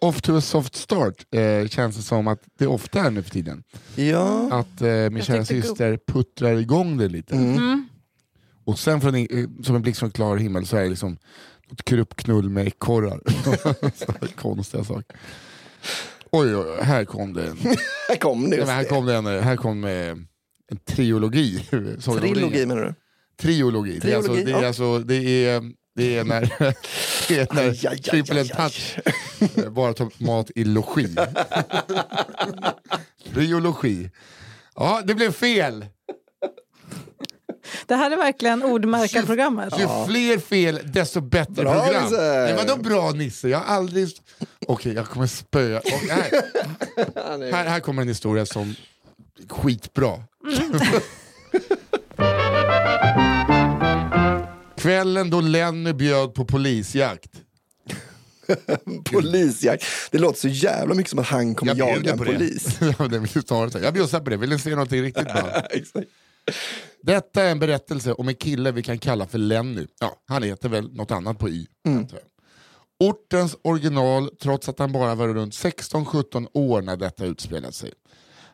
[0.00, 3.30] off to a soft start eh, känns det som att det ofta är nu för
[3.30, 3.64] tiden.
[3.96, 4.48] ja.
[4.52, 7.34] Att eh, min kära tyckte go- syster puttrar igång det lite.
[7.34, 7.88] Mm.
[8.64, 9.26] Och sen från, eh,
[9.62, 11.18] som en blixt från klar himmel så är det liksom
[11.68, 13.20] något kruppknull med ekorrar.
[14.36, 15.16] Konstiga saker.
[16.36, 17.56] Oj, oj, här kom det en,
[18.08, 18.56] Här kom det.
[18.56, 18.88] Nej, här det.
[18.88, 20.26] kom det en, här kom en
[22.14, 22.66] du Trilogi det?
[22.66, 22.94] menar du?
[23.42, 23.98] Triologi.
[24.02, 24.66] Det är alltså, det är, ja.
[24.66, 25.62] alltså, det är,
[25.94, 26.40] det är när,
[27.28, 27.72] det är när
[28.38, 28.98] and Touch
[29.58, 31.16] eh, bara tar mat i logi.
[33.34, 34.10] Triologi.
[34.74, 35.86] Ja, det blev fel.
[37.86, 39.78] Det här är verkligen ordmärkarprogrammet.
[39.78, 42.04] Ju fler fel, desto bättre Bra, program.
[42.04, 42.22] Nisse.
[42.22, 43.48] Nej, vadå bra Nisse?
[43.48, 44.08] Jag har aldrig...
[44.66, 45.78] Okej, jag kommer spöa.
[45.78, 46.30] Och här,
[47.52, 48.74] här, här kommer en historia som
[49.48, 50.22] skitbra.
[54.76, 57.30] Kvällen då Lenny bjöd på polisjakt.
[59.12, 59.84] Polisjakt.
[60.10, 62.76] Det låter så jävla mycket som att han kommer Jag jaga en polis.
[62.78, 65.62] Snarare jag bjussar på det, vill ni se någonting riktigt bra?
[67.06, 69.86] Detta är en berättelse om en kille vi kan kalla för Lenny.
[70.00, 71.66] Ja, han heter väl något annat på Y.
[71.82, 72.06] jag.
[72.98, 77.92] Ortens original trots att han bara var runt 16-17 år när detta utspelade sig.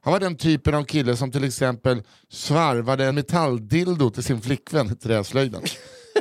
[0.03, 4.93] Han var den typen av kille som till exempel svarvade en metalldildo till sin flickvän
[4.93, 5.63] i träslöjden.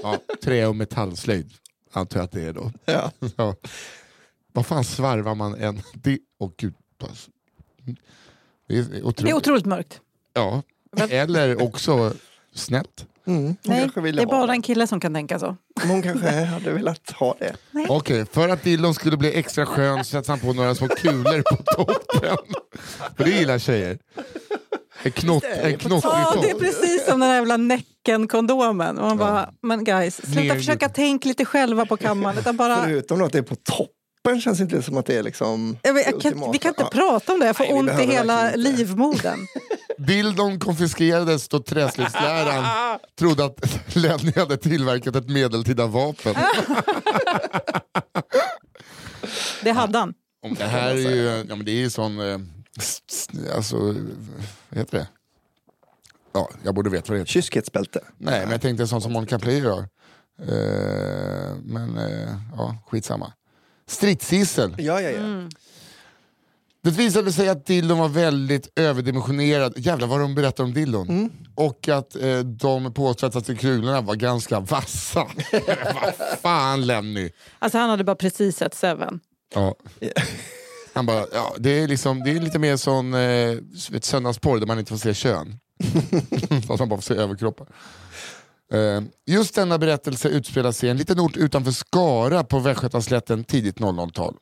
[0.04, 1.54] Ja, trä och metallslöjd
[1.92, 2.72] antar jag att det är då.
[2.86, 3.12] Ja.
[3.36, 3.56] Ja.
[4.54, 5.82] Vad fan svarvar man en...
[6.40, 6.74] Åh gud.
[6.98, 7.30] pass.
[8.68, 9.18] Det är otroligt.
[9.18, 10.02] Det är otroligt mörkt.
[10.34, 10.62] Ja,
[11.10, 12.14] eller också
[12.56, 13.06] snällt.
[13.28, 13.56] Mm.
[13.64, 15.56] Nej, det är bara en kille som kan tänka så.
[15.80, 17.56] Men Hon kanske hade velat ha det.
[17.90, 21.64] Okej, för att dillon skulle bli extra skön sätter han på några små kulor på
[21.64, 22.38] toppen.
[23.18, 23.98] För det gillar tjejer.
[25.04, 28.96] En, knott, en knottrig Ja, det är precis som den här jävla Näcken-kondomen.
[28.96, 32.38] Man bara, men guys, sluta Ner- försöka tänka lite själva på kammaren.
[32.38, 35.24] Utan bara, Förutom att det är på toppen känns inte det som att det är
[35.24, 36.90] liksom jag vet, det jag kan, vi kan inte Ja.
[36.94, 39.40] prata om det, jag får Nej, ont i hela livmodern.
[40.00, 42.66] Dildon konfiskerades då träslöjdsläraren
[43.20, 46.36] trodde att Lenny hade tillverkat ett medeltida vapen.
[49.64, 50.14] Det hade han.
[50.44, 52.20] Om det här är ju ja, men det är ju sån...
[52.20, 52.40] eh,
[53.56, 53.78] Alltså,
[54.70, 55.08] vad heter det?
[56.34, 57.32] Ja, jag borde veta vad det heter.
[57.32, 58.00] Kyskhetsbälte.
[58.18, 59.80] Nej, men jag tänkte sånt som Monica Player gör.
[60.42, 63.34] Eh, men eh, ja, skitsamma.
[63.88, 64.76] Stridsgissel.
[64.78, 65.18] Ja, ja, ja.
[65.20, 65.50] Mm.
[66.90, 69.74] Det visade sig att dildon var väldigt överdimensionerad.
[69.78, 71.32] Jävlar vad de berättar om dildon.
[71.56, 75.20] Och att eh, de påstått att kulorna var ganska vassa.
[75.52, 77.32] vad fan Lenny.
[77.60, 79.20] Alltså han hade bara precis sett Seven.
[79.54, 79.76] Ja.
[80.94, 83.58] Han bara, ja, det, är liksom, det är lite mer sån eh,
[84.02, 85.60] söndagsporr där man inte får se kön.
[86.68, 87.68] Fast man bara får se överkroppar.
[88.74, 93.80] Eh, just denna berättelse utspelar sig i en liten ort utanför Skara på Västgötaslätten tidigt
[93.80, 94.36] 00-tal.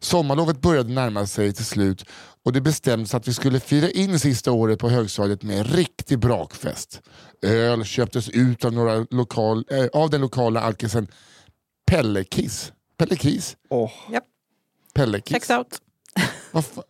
[0.00, 2.04] Sommarlovet började närma sig till slut
[2.44, 6.18] och det bestämdes att vi skulle fira in sista året på högstadiet med en riktig
[6.18, 7.00] brakfest.
[7.42, 11.08] Öl köptes ut av, några lokal, eh, av den lokala alkisen
[11.86, 12.72] Pelle Kiss.
[12.96, 13.56] Pelle Kiss?
[13.68, 13.90] Åh,
[14.94, 15.32] Pelle Kiss?
[15.34, 15.78] Checks out.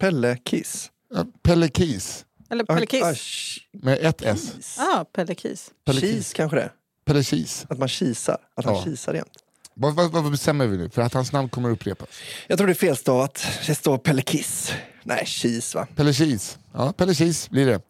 [0.00, 0.90] Pelle Kiss.
[1.14, 2.24] ja, Pelle Kiss.
[2.50, 3.02] Eller Pelle Ah, Kiss.
[3.04, 4.76] sh- Med ett S.
[4.78, 5.70] Ah, Pelle Kiss.
[5.84, 6.32] Pelle Kiss.
[6.32, 6.72] kanske det.
[7.04, 7.66] Pelle Kiss.
[7.68, 8.38] Att man kisar.
[8.56, 8.84] Att han Ja.
[8.84, 9.41] kisar jämt.
[9.74, 10.90] Vad, vad, vad bestämmer vi nu?
[10.90, 12.08] För att hans namn kommer upprepas.
[12.46, 13.46] Jag tror det är felstavat.
[13.66, 14.72] Det står Pelle Kiss.
[15.02, 15.86] Nej, Kis va?
[15.96, 16.58] Pelle Kis.
[16.72, 17.80] Ja, Pelle Kis blir det.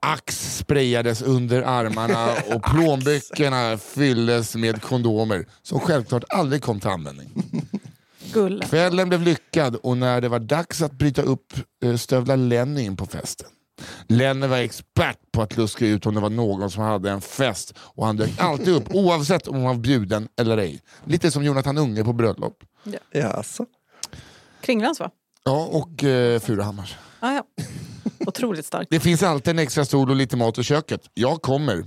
[0.00, 7.30] Ax sprayades under armarna och plånböckerna fylldes med kondomer som självklart aldrig kom till användning.
[8.70, 11.52] Kvällen blev lyckad och när det var dags att bryta upp
[11.84, 13.48] eh, stövlar Lenny in på festen.
[14.06, 17.74] Lenny var expert på att luska ut om det var någon som hade en fest
[17.78, 20.80] och han dök alltid upp oavsett om han var bjuden eller ej.
[21.04, 22.64] Lite som Jonathan Unge på bröllop.
[23.10, 23.66] Ja, alltså.
[24.60, 25.10] Kringlands va?
[25.44, 26.96] Ja, och eh, Furahammars.
[27.20, 27.44] Ah, ja.
[28.26, 28.90] Otroligt starkt.
[28.90, 31.00] Det finns alltid en extra stol och lite mat i köket.
[31.14, 31.76] Jag kommer.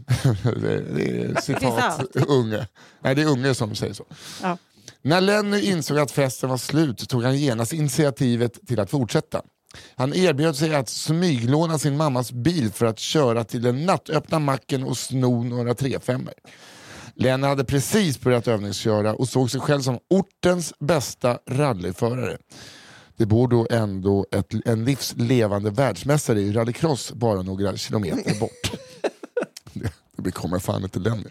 [0.61, 2.15] det, det är citat.
[2.27, 2.67] Unge.
[2.99, 4.05] Nej, det är Unge som säger så.
[4.41, 4.57] Ja.
[5.01, 9.41] När Lenny insåg att festen var slut tog han genast initiativet till att fortsätta.
[9.95, 14.83] Han erbjöd sig att smyglåna sin mammas bil för att köra till den nattöppna macken
[14.83, 16.29] och sno några 35
[17.15, 22.37] Lenny hade precis börjat övningsköra och såg sig själv som ortens bästa rallyförare.
[23.17, 28.71] Det bor då ändå ett, en livslevande världsmästare i rallycross bara några kilometer bort.
[29.73, 31.29] det, det kommer fan inte Lenny.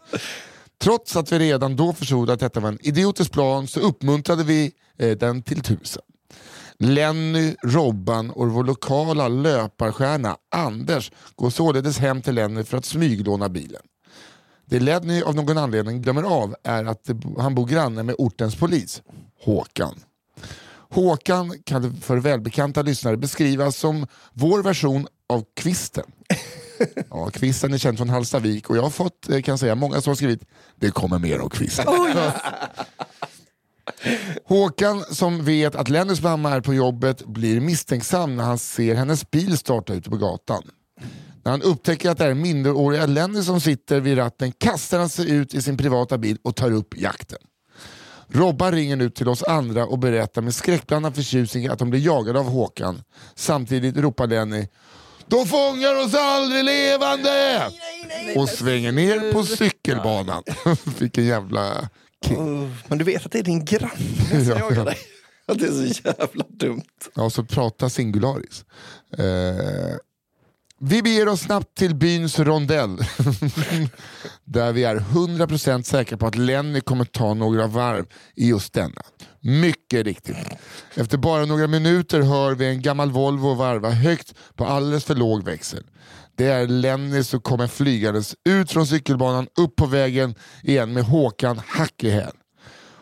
[0.78, 4.72] Trots att vi redan då förstod att detta var en idiotisk plan så uppmuntrade vi
[4.98, 6.02] eh, den till tusen.
[6.78, 13.48] Lenny, Robban och vår lokala löparstjärna Anders går således hem till Lenny för att smyglåna
[13.48, 13.82] bilen.
[14.66, 19.02] Det Lenny av någon anledning glömmer av är att han bor granne med ortens polis,
[19.44, 19.94] Håkan.
[20.90, 26.04] Håkan kan för välbekanta lyssnare beskrivas som vår version av Kvisten.
[27.10, 30.00] Ja, Kvisten är känd från Hallstavik och jag har fått, eh, kan jag säga, många
[30.00, 30.42] som har skrivit
[30.76, 31.86] det kommer mer om Kvisten.
[34.44, 39.30] Håkan som vet att Lennys mamma är på jobbet blir misstänksam när han ser hennes
[39.30, 40.62] bil starta ute på gatan.
[41.44, 45.30] När han upptäcker att det är minderåriga Lenny som sitter vid ratten kastar han sig
[45.30, 47.38] ut i sin privata bil och tar upp jakten.
[48.28, 52.38] Robban ringer nu till oss andra och berättar med skräckblandad förtjusning att de blir jagade
[52.38, 53.02] av Håkan.
[53.34, 54.66] Samtidigt ropar Lenny
[55.26, 57.62] de fångar oss aldrig levande!
[58.36, 60.42] Och svänger ner på cykelbanan.
[60.98, 61.88] Vilken jävla
[62.88, 63.90] men du vet att det är din granne
[64.28, 64.84] som Ja, jagar ja.
[64.84, 64.98] dig.
[65.46, 66.82] Att det är så jävla dumt.
[67.14, 68.64] Ja, så prata singularis.
[69.18, 69.96] Eh,
[70.80, 72.96] vi beger oss snabbt till byns rondell.
[74.44, 79.02] där vi är 100% säkra på att Lenny kommer ta några varv i just denna.
[79.40, 80.36] Mycket riktigt.
[80.94, 85.44] Efter bara några minuter hör vi en gammal Volvo varva högt på alldeles för låg
[85.44, 85.84] växel.
[86.36, 91.60] Det är Lenny som kommer flygandes ut från cykelbanan, upp på vägen igen med Håkan
[91.66, 92.32] hack i häl.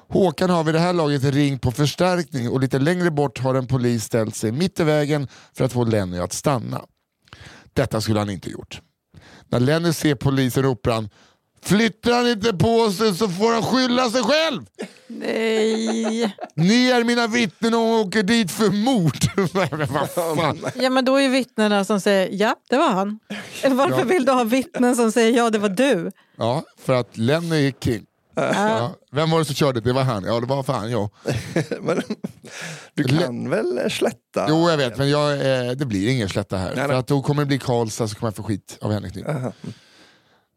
[0.08, 3.66] Håkan har vid det här laget ringt på förstärkning och lite längre bort har en
[3.66, 6.84] polis ställt sig mitt i vägen för att få Lenny att stanna.
[7.72, 8.80] Detta skulle han inte gjort.
[9.48, 11.08] När Lenny ser polisen ropar han
[11.64, 14.66] Flyttar han inte på sig så får han skylla sig själv!
[15.06, 16.36] Nej.
[16.54, 19.16] Ni är mina vittnen och åker dit för mord.
[20.82, 23.18] Ja men då är vittnena som säger ja det var han.
[23.62, 24.04] Eller varför Ja.
[24.04, 26.10] vill du ha vittnen som säger ja det var du?
[26.36, 28.04] Ja, för att Lenny är king.
[28.34, 28.94] Ja.
[29.12, 29.80] Vem var det som körde?
[29.80, 30.24] Det var han.
[30.24, 31.10] Ja, det var fan jag.
[31.82, 32.02] Men,
[32.94, 34.46] du kan väl slätta?
[34.48, 36.66] Jo, jag vet, men jag, eh, det blir ingen slätta här.
[36.66, 36.96] Nej, För nej.
[36.96, 39.26] att då kommer det bli Karlstad så kommer jag få skit av Henrik Nytt.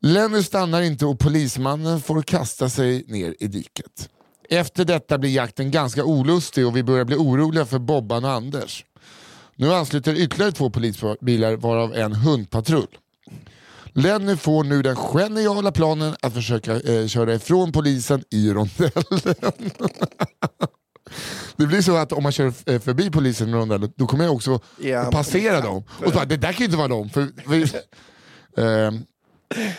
[0.05, 4.09] Lenny stannar inte och polismannen får kasta sig ner i diket.
[4.49, 8.85] Efter detta blir jakten ganska olustig och vi börjar bli oroliga för Bobban och Anders.
[9.55, 12.97] Nu ansluter ytterligare två polisbilar varav en hundpatrull.
[13.93, 19.03] Lenny får nu den geniala planen att försöka eh, köra ifrån polisen i rondellen.
[21.55, 24.33] Det blir så att om man kör eh, förbi polisen i rondellen, då kommer jag
[24.33, 24.59] också
[24.95, 25.83] att passera dem.
[25.87, 27.09] Och så bara, det där kan ju inte vara dem.
[27.09, 27.79] För, för,
[28.57, 29.03] Ehm,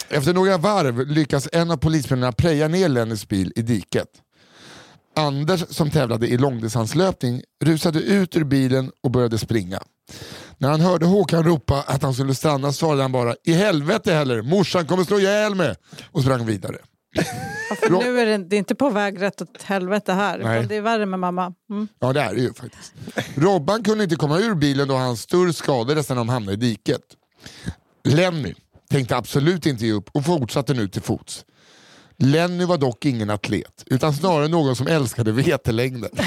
[0.08, 4.08] efter några varv lyckas en av polismännen preja ner Lennys bil i diket.
[5.16, 9.82] Anders som tävlade i långdistanslöpning rusade ut ur bilen och började springa.
[10.58, 14.42] När han hörde Håkan ropa att han skulle stanna svarade han bara i helvete heller,
[14.42, 15.74] morsan kommer slå ihjäl mig
[16.12, 16.76] och sprang vidare.
[17.80, 20.38] För nu är det, det är inte på väg rätt åt helvete här.
[20.38, 20.66] Nej.
[20.66, 21.54] Det är värre med mamma.
[21.70, 21.88] Mm.
[21.98, 22.94] Ja det är det ju faktiskt.
[23.34, 27.02] Robban kunde inte komma ur bilen då hans större skadades när de hamnade i diket.
[28.04, 28.54] Lenny
[28.88, 31.44] tänkte absolut inte ge upp och fortsatte nu till fots.
[32.18, 36.10] Lenny var dock ingen atlet, utan snarare någon som älskade vetelängden.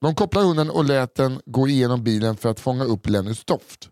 [0.00, 3.88] De kopplade hunden och lät den gå igenom bilen för att fånga upp Lennys doft.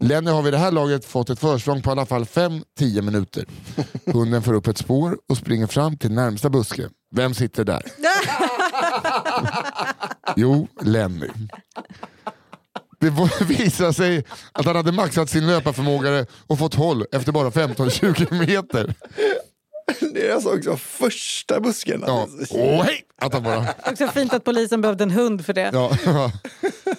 [0.00, 3.44] Lenny har vid det här laget fått ett försprång på i alla fall 5-10 minuter.
[4.06, 6.88] Hunden får upp ett spår och springer fram till närmsta buske.
[7.14, 7.82] Vem sitter där?
[10.36, 11.28] Jo, Lenny.
[13.00, 13.10] Det
[13.44, 18.94] visade sig att han hade maxat sin löparförmåga och fått håll efter bara 15-20 meter.
[20.14, 22.04] Det är alltså också första busken.
[22.06, 22.28] Ja.
[22.50, 23.04] Åh, hej!
[23.20, 23.66] Att han bara...
[23.86, 25.70] Också fint att polisen behövde en hund för det.
[25.72, 25.90] Ja.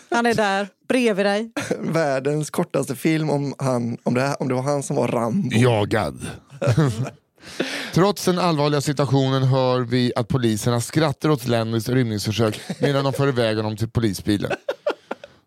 [0.10, 1.52] Han är där, bredvid dig.
[1.80, 5.56] Världens kortaste film om, han, om, det, här, om det var han som var Rambo.
[5.56, 6.28] Jagad.
[7.94, 13.28] Trots den allvarliga situationen hör vi att poliserna skrattar åt Lennys rymningsförsök medan de för
[13.28, 14.52] iväg honom till polisbilen.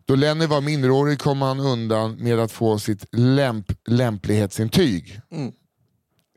[0.05, 5.53] Då Lenny var minderårig kom han undan med att få sitt lämp lämplighetsintyg Mm.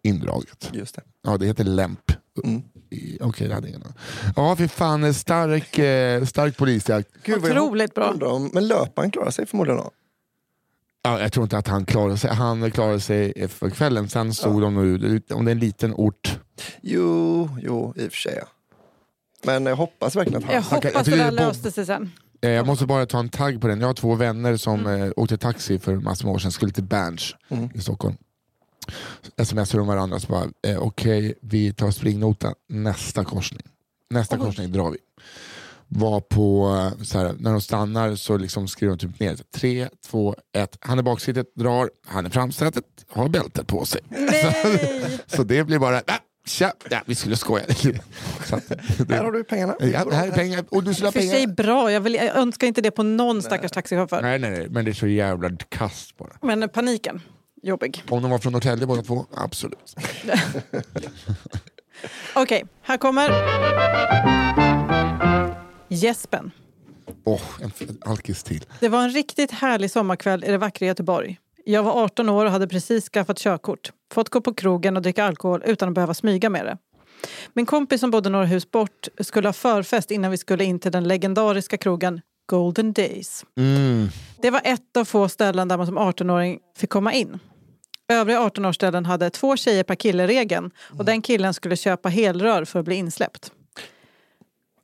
[0.03, 0.69] indraget.
[0.73, 1.01] Just det.
[1.23, 2.11] Ja, det heter lämp.
[2.43, 2.61] Mm.
[3.21, 3.81] Okej, det hade jag.
[4.35, 5.13] Ja, fy fan.
[5.13, 7.09] Stark, eh, stark polisjakt.
[7.23, 8.39] Gud, Otroligt bra.
[8.53, 9.91] Men löparen klarar sig förmodligen då?
[11.03, 12.31] Ja, jag tror inte att han klarade sig.
[12.33, 14.09] Han klarade sig för kvällen.
[14.09, 16.39] Sen stod de nog ut, om det är en liten ort.
[16.81, 18.35] Jo, jo, i och för sig.
[18.41, 18.47] ja.
[19.43, 20.55] Men jag hoppas verkligen att han...
[20.55, 22.11] Jag hoppas att det där löste sig sen.
[22.45, 23.79] Eh, Jag måste bara ta en tagg på den.
[23.81, 26.83] Jag har två vänner som eh, åkte taxi för massor med år sedan, skulle till
[26.83, 27.69] Berns Mm.
[27.75, 28.15] i Stockholm.
[29.43, 33.61] Smsade de varandra så bara, eh, okej vi tar springnota nästa korsning.
[34.09, 34.41] Nästa Oj.
[34.41, 34.97] korsning drar vi.
[35.87, 39.89] Var på, eh, så här, när de stannar så liksom skriver de typ ner, tre,
[40.07, 40.77] två, ett.
[40.79, 44.01] Han är baksätet, drar, han är framsätet, har bältet på sig.
[44.09, 45.19] Nej!
[45.27, 47.63] Så det blir bara, ah, tja, ja, vi skulle skoja.
[47.69, 47.71] att,
[49.09, 49.75] Här har du pengarna.
[49.79, 51.47] ja, det här är pengar, och du skulle ha För sig pengar.
[51.55, 51.91] bra.
[51.91, 54.21] Jag, vill, jag önskar inte det på någon stackars taxichaufför.
[54.21, 56.37] Nej, nej, nej, men det är så jävla kast bara.
[56.41, 57.21] Men paniken,
[57.63, 58.03] jobbig.
[58.09, 59.95] Om de var från Norrtälje båda två, absolut.
[62.35, 63.31] Okej, här kommer
[65.89, 66.51] Jespen.
[67.23, 68.65] Åh, en f- alkis till.
[68.79, 71.39] Det var en riktigt härlig sommarkväll i det vackra Göteborg.
[71.67, 73.91] Jag var 18 år och hade precis skaffat körkort.
[74.13, 76.77] Fått gå på krogen och dricka alkohol utan att behöva smyga med det.
[77.53, 80.91] Min kompis som bodde några hus bort skulle ha förfest innan vi skulle in till
[80.91, 83.45] den legendariska krogen Golden Days.
[83.57, 84.07] Mm.
[84.41, 87.39] Det var ett av få ställen där man som 18-åring fick komma in.
[88.07, 92.85] Övriga 18-årsställen hade två tjejer per kille-regeln och den killen skulle köpa helrör för att
[92.85, 93.51] bli insläppt.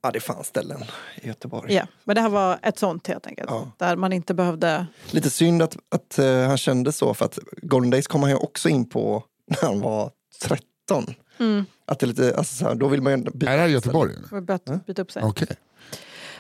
[0.04, 0.84] Ja, det fanns ställen
[1.22, 1.74] i Göteborg.
[1.74, 3.50] Ja, men det här var ett sånt helt enkelt.
[3.50, 3.72] Ja.
[3.78, 4.86] Där man inte behövde...
[5.12, 8.38] Lite synd att, att eh, han kände så, för att Golden Days kom han ju
[8.38, 10.12] också in på när han var
[10.44, 11.14] 13.
[11.40, 13.62] Mm, Att det är lite, alltså, så här, då vill man ju byta Är det
[13.62, 14.14] här i Göteborg?
[14.42, 15.24] byta, byta upp sig.
[15.24, 15.48] Okej.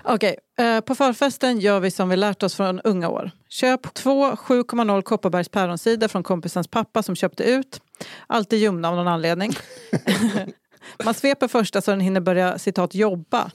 [0.03, 3.31] Okej, eh, på förfesten gör vi som vi lärt oss från unga år.
[3.49, 7.81] Köp två 7,0 Kopparbergs päronsider från kompisens pappa som köpte ut.
[8.27, 9.53] Alltid ljumna av någon anledning.
[11.03, 13.51] Man sveper första så den hinner börja citat jobba.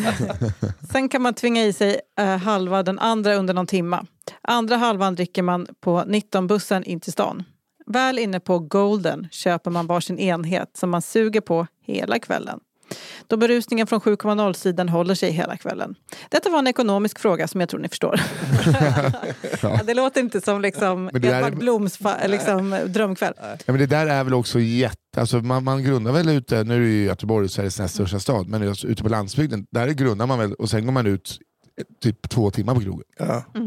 [0.92, 4.06] Sen kan man tvinga i sig eh, halva den andra under någon timma.
[4.42, 7.44] Andra halvan dricker man på 19-bussen in till stan.
[7.86, 12.60] Väl inne på Golden köper man varsin enhet som man suger på hela kvällen.
[13.26, 15.94] Då berusningen från 7,0-sidan håller sig hela kvällen.
[16.28, 18.20] Detta var en ekonomisk fråga som jag tror ni förstår.
[19.62, 19.80] ja.
[19.86, 23.34] Det låter inte som liksom där är- Edvard Bloms liksom, drömkväll.
[23.40, 24.96] Ja, men det där är väl också jätte...
[25.16, 28.48] Alltså man, man grundar väl ute, nu är det ju Göteborg Sveriges näst största stad,
[28.48, 31.38] men alltså ute på landsbygden, där grundar man väl och sen går man ut
[31.78, 33.04] eh, typ två timmar på krogen.
[33.18, 33.44] Ja.
[33.54, 33.62] Eh,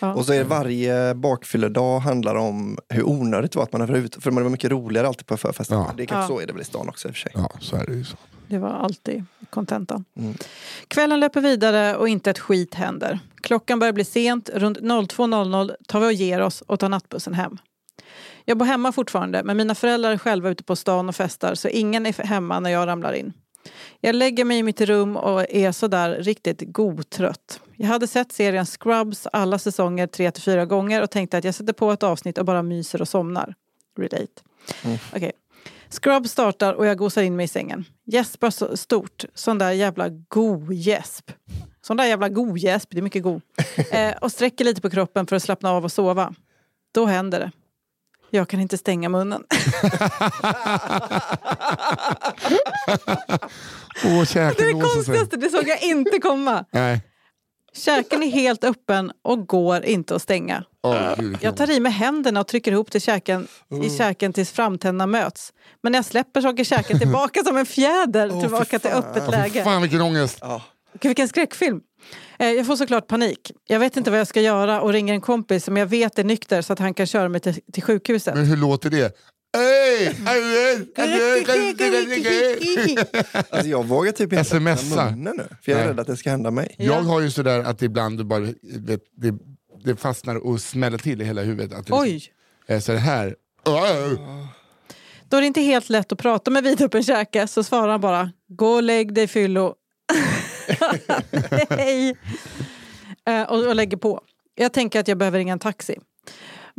[0.00, 0.14] Ja.
[0.14, 4.20] Och så är varje bakfylledag handlar om hur onödigt det var att man är ute.
[4.20, 5.78] För det var mycket roligare alltid på förfesten.
[5.78, 5.92] Ja.
[5.96, 6.38] Det är kanske Ja.
[6.38, 7.32] så är det väl i stan också i och för sig.
[7.34, 8.04] Ja, så är det ju.
[8.04, 8.16] Så.
[8.48, 10.04] Det var alltid kontentan.
[10.16, 10.34] Mm.
[10.88, 13.18] Kvällen löper vidare och inte ett skit händer.
[13.42, 14.50] Klockan börjar bli sent.
[14.54, 17.58] Runt 02.00 tar vi och ger oss och tar nattbussen hem.
[18.44, 21.68] Jag bor hemma fortfarande, men mina föräldrar är själva ute på stan och festar så
[21.68, 23.32] ingen är hemma när jag ramlar in.
[24.00, 27.60] Jag lägger mig i mitt rum och är sådär riktigt godtrött.
[27.82, 31.54] Jag hade sett serien Scrubs alla säsonger tre till fyra gånger och tänkte att jag
[31.54, 33.54] sätter på ett avsnitt och bara myser och somnar.
[33.98, 34.42] Relate.
[34.84, 34.98] Mm.
[35.16, 35.32] Okej.
[35.90, 37.84] Scrubs startar och jag gosar in mig i sängen.
[38.04, 39.24] Gäspar så stort.
[39.34, 41.30] Sån där jävla go-gäsp.
[41.82, 43.40] Sån där jävla go-gäsp, det är mycket go.
[43.90, 46.34] Eh, och sträcker lite på kroppen för att slappna av och sova.
[46.92, 47.50] Då händer det.
[48.30, 49.44] Jag kan inte stänga munnen.
[54.04, 56.64] Åh, käken Det är det konstigaste, det såg jag inte komma.
[56.70, 57.00] Nej.
[57.76, 60.64] Käken är helt öppen och går inte att stänga.
[61.40, 63.48] Jag tar i med händerna och trycker ihop till käken,
[63.84, 65.52] i käken tills framtänderna möts.
[65.82, 69.64] Men när jag släpper så åker käken tillbaka som en fjäder tillbaka till öppet läge.
[69.64, 70.40] fan vilken ångest.
[71.02, 71.80] Vilken skräckfilm.
[72.38, 73.52] Eh, Jag får såklart panik.
[73.66, 76.24] Jag vet inte vad jag ska göra och ringer en kompis som jag vet är
[76.24, 78.34] nykter så att han kan köra mig till, till sjukhuset.
[78.34, 79.16] Men hur låter det?
[83.50, 85.48] Alltså jag vågar typ inte öppna munnen nu.
[85.62, 85.92] För jag är Nej.
[85.92, 86.74] rädd att det ska hända mig.
[86.78, 89.34] Jag har ju sådär att ibland bara, vet, det,
[89.84, 91.78] det fastnar och smäller till i hela huvudet.
[91.78, 92.22] Att det Oj!
[92.66, 93.36] är så här.
[95.28, 98.30] Då är det inte helt lätt att prata med vidöppen käke så svarar han bara
[98.48, 99.74] Gå och lägg dig fyllo.
[101.70, 102.16] Nej.
[103.28, 104.20] Eh, och, och lägger på.
[104.54, 105.98] Jag tänker att jag behöver ringa en taxi.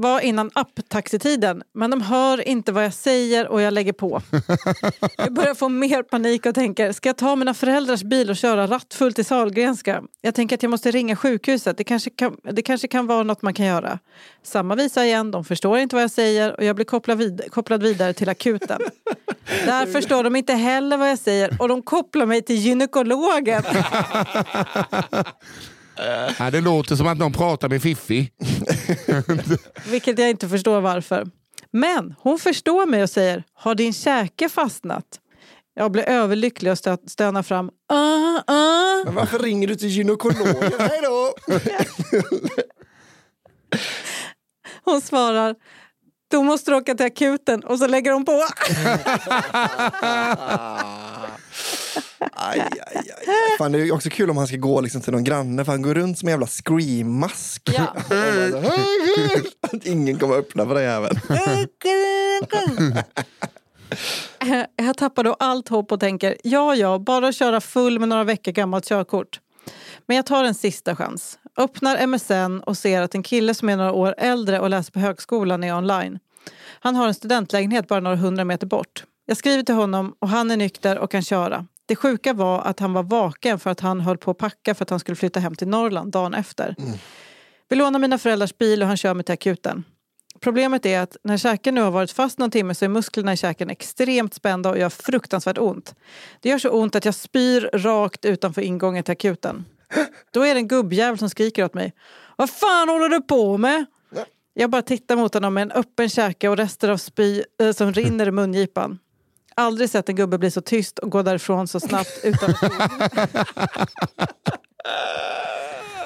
[0.01, 4.21] Var innan app-taxitiden, men de hör inte vad jag säger och jag lägger på.
[5.17, 8.67] Jag börjar få mer panik och tänker, ska jag ta mina föräldrars bil och köra
[8.67, 10.03] rattfull till Sahlgrenska?
[10.21, 13.41] Jag tänker att jag måste ringa sjukhuset, det kanske kan, det kanske kan vara något
[13.41, 13.99] man kan göra.
[14.43, 17.83] Samma visa igen, de förstår inte vad jag säger och jag blir kopplad, vid, kopplad
[17.83, 18.81] vidare till akuten.
[19.65, 23.63] Där förstår de inte heller vad jag säger och de kopplar mig till gynekologen.
[26.39, 28.31] Ja, det låter som att någon pratar med Fiffi.
[29.91, 31.27] Vilket jag inte förstår varför.
[31.71, 35.05] Men hon förstår mig och säger, har din käke fastnat?
[35.73, 39.03] Jag blir överlycklig och stö- stönar fram, ah, ah.
[39.05, 40.73] Men varför ringer du till gynekologen?
[40.79, 41.33] Hej då!
[44.83, 45.55] Hon svarar,
[46.31, 48.31] då måste du åka till akuten och så lägger hon på.
[52.19, 53.57] Aj, aj, aj.
[53.57, 55.81] Fan, det är också kul om han ska gå liksom till någon granne för han
[55.81, 57.69] går runt som en jävla scream-mask.
[57.73, 57.95] Ja.
[59.61, 61.19] Att ingen kommer öppna för den jäveln.
[64.75, 68.51] Jag tappar då allt hopp och tänker, ja ja, bara köra full med några veckor
[68.51, 69.39] gammalt körkort.
[70.05, 71.39] Men jag tar en sista chans.
[71.57, 74.99] Öppnar MSN och ser att en kille som är några år äldre och läser på
[74.99, 76.19] högskolan är online.
[76.79, 79.03] Han har en studentlägenhet bara några hundra meter bort.
[79.25, 81.65] Jag skriver till honom och han är nykter och kan köra.
[81.91, 84.83] Det sjuka var att han var vaken för att han höll på att packa för
[84.83, 86.75] att han skulle flytta hem till Norrland dagen efter.
[87.69, 89.83] Vi lånar mina föräldrars bil och han kör mig till akuten.
[90.39, 93.37] Problemet är att när käken nu har varit fast någon timme så är musklerna i
[93.37, 95.95] käken extremt spända och gör fruktansvärt ont.
[96.39, 99.65] Det gör så ont att jag spyr rakt utanför ingången till akuten.
[100.31, 101.93] Då är det en gubbjävel som skriker åt mig.
[102.35, 103.85] Vad fan håller du på med?
[104.53, 107.93] Jag bara tittar mot honom med en öppen käke och rester av spy eh, som
[107.93, 108.99] rinner i mungipan.
[109.61, 112.59] Aldrig sett en gubbe bli så tyst och gå därifrån så snabbt utan ett.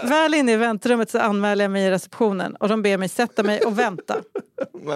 [0.10, 3.44] Väl inne i väntrummet så anmäler jag mig i receptionen och de ber mig sätta
[3.44, 4.16] mig och vänta.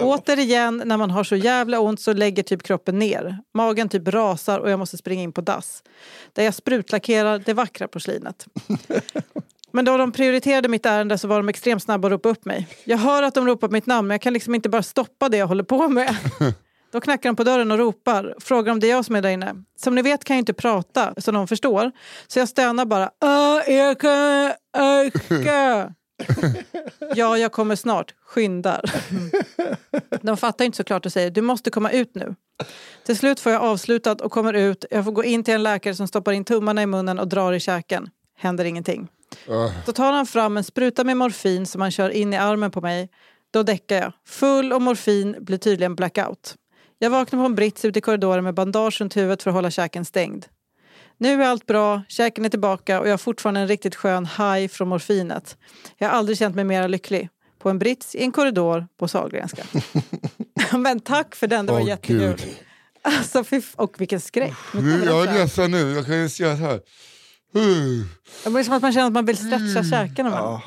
[0.02, 3.38] Återigen, när man har så jävla ont så lägger typ kroppen ner.
[3.54, 5.82] Magen typ rasar och jag måste springa in på dass.
[6.32, 8.46] Där jag sprutlackerar det vackra porslinet.
[9.72, 12.68] Men då de prioriterade mitt ärende så var de extremt snabba att ropa upp mig.
[12.84, 15.36] Jag hör att de ropar mitt namn men jag kan liksom inte bara stoppa det
[15.36, 16.16] jag håller på med.
[16.92, 19.30] Då knackar de på dörren och ropar, frågar om det är jag som är där
[19.30, 19.54] inne.
[19.76, 21.92] Som ni vet kan jag inte prata så de förstår.
[22.26, 23.10] Så jag stönar bara.
[27.14, 28.14] Ja, jag kommer snart.
[28.26, 28.90] Skyndar.
[30.22, 32.34] De fattar inte såklart och säger du måste komma ut nu.
[33.06, 34.84] Till slut får jag avslutat och kommer ut.
[34.90, 37.52] Jag får gå in till en läkare som stoppar in tummarna i munnen och drar
[37.52, 38.08] i käken.
[38.38, 39.08] Händer ingenting.
[39.86, 42.80] Då tar han fram en spruta med morfin som han kör in i armen på
[42.80, 43.08] mig.
[43.50, 44.12] Då däckar jag.
[44.26, 46.54] Full och morfin blir tydligen blackout.
[47.02, 49.70] Jag vaknar på en brits ute i korridoren med bandage runt huvudet för att hålla
[49.70, 50.46] käken stängd.
[51.18, 54.68] Nu är allt bra, käken är tillbaka och jag har fortfarande en riktigt skön high
[54.68, 55.56] från morfinet.
[55.98, 57.28] Jag har aldrig känt mig mer lycklig.
[57.58, 59.62] På en brits i en korridor på Sahlgrenska.
[60.78, 62.20] Men tack för den, det var Åh, jättekul.
[62.20, 62.56] Gud.
[63.02, 63.44] Alltså,
[63.76, 64.54] och vilken skräck.
[64.74, 66.80] Nu jag är ledsen nu, jag kan ju göra så här.
[67.56, 68.04] Uh,
[68.44, 70.30] Det blir som att man känner att man vill stretcha käkarna.
[70.30, 70.62] Ja,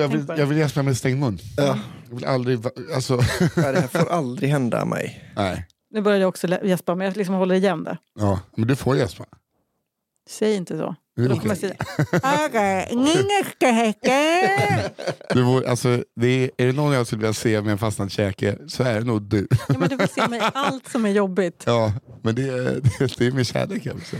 [0.00, 1.38] Jag vill, jag vill gäspa med stängd mun.
[1.56, 1.78] ja.
[2.10, 2.58] Jag vill aldrig,
[2.94, 5.32] alltså, Nej, det här får aldrig hända mig.
[5.36, 5.66] nej.
[5.90, 7.98] Nu börjar jag också gäspa, men jag liksom håller igen det.
[8.14, 9.24] Ja, men du får gäspa.
[10.28, 10.94] Säg inte så.
[11.20, 12.18] Det är Då kommer jag okej.
[12.20, 12.46] säga...
[12.46, 14.90] "Okej, ingen ska häcka."
[15.34, 18.12] Du får, alltså, det är, är det någon jag skulle vilja se med en fastnad
[18.12, 19.46] käke så är det nog du.
[19.68, 21.62] Ja, men du vill se mig allt som är jobbigt.
[21.66, 21.92] Ja,
[22.22, 24.16] men det, är- det, det är med kärlek alltså.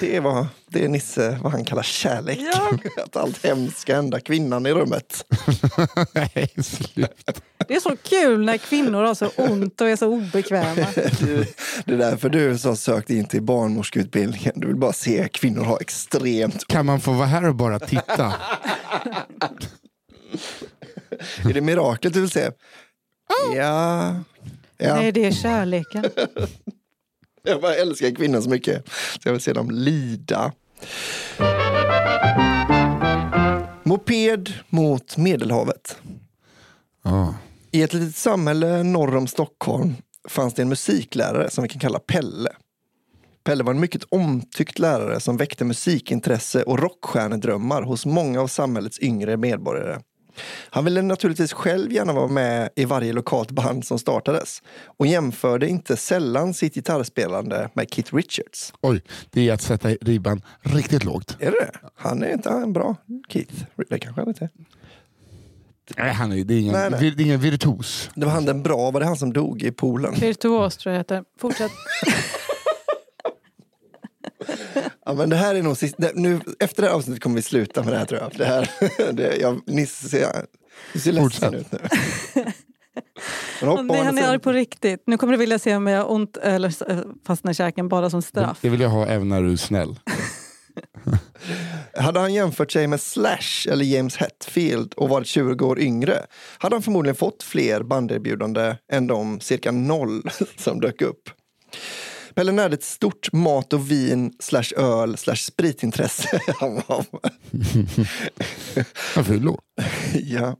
[0.00, 2.38] Det är, vad, det är Nisse vad han kallar kärlek.
[2.54, 2.70] Ja.
[3.04, 5.24] Att allt hemskt ska hända kvinnan i rummet.
[6.12, 7.40] Nej, slut.
[7.68, 10.86] Det är så kul när kvinnor har så ont och är så obekväma.
[11.20, 11.46] Du,
[11.84, 14.52] det är därför du som sökt in till barnmorskeutbildningen.
[14.56, 16.66] Du vill bara se kvinnor ha extremt...
[16.66, 18.26] Kan man få vara här och bara titta?
[21.44, 22.50] Är det miraklet du vill se?
[23.54, 24.16] Ja.
[24.76, 24.94] ja.
[24.94, 26.04] Nej, det är kärleken.
[27.42, 28.88] Jag bara älskar kvinnor så mycket.
[28.88, 30.52] Så jag vill se dem lida.
[33.82, 35.96] Moped mot Medelhavet.
[37.04, 37.34] Ja.
[37.70, 39.94] I ett litet samhälle norr om Stockholm
[40.28, 42.50] fanns det en musiklärare som vi kan kalla Pelle.
[43.46, 49.00] Pelle var en mycket omtyckt lärare som väckte musikintresse och rockstjärnedrömmar hos många av samhällets
[49.00, 50.00] yngre medborgare.
[50.70, 54.62] Han ville naturligtvis själv gärna vara med i varje lokalt band som startades
[54.98, 58.72] och jämförde inte sällan sitt gitarrspelande med Keith Richards.
[58.80, 61.36] Oj, det är att sätta ribban riktigt lågt.
[61.40, 61.70] Är det?
[61.94, 62.96] Han är inte en bra
[63.28, 63.54] Keith.
[63.88, 64.50] Det kanske han inte är.
[65.96, 67.10] Nej, han är, det, är ingen, Nej, nej.
[67.16, 68.10] det är ingen virtuos.
[68.14, 70.14] Det var han den bra, var det han som dog i poolen?
[70.14, 71.24] Virtuos tror jag heter.
[71.40, 71.72] Fortsätt.
[75.04, 77.42] Ja, men det här är nog sist, det, nu, efter det här avsnittet kommer vi
[77.42, 78.32] sluta med det här tror jag.
[78.36, 78.70] Det här,
[79.12, 80.26] det, jag Nisse ser,
[80.98, 81.80] ser ledsen ut nu.
[83.60, 85.02] Men andra han är arg på riktigt.
[85.06, 86.74] Nu kommer du vilja se om jag har ont eller
[87.26, 88.58] fastnar i käken bara som straff.
[88.60, 90.00] Det vill jag ha även när du är snäll.
[91.98, 96.26] Hade han jämfört sig med Slash eller James Hetfield och varit 20 år yngre
[96.58, 100.22] hade han förmodligen fått fler banderbjudande än de cirka noll
[100.56, 101.30] som dök upp.
[102.36, 106.40] Pelle närde ett stort mat och vin slash öl slash spritintresse.
[106.60, 106.82] Han
[110.22, 110.56] ja.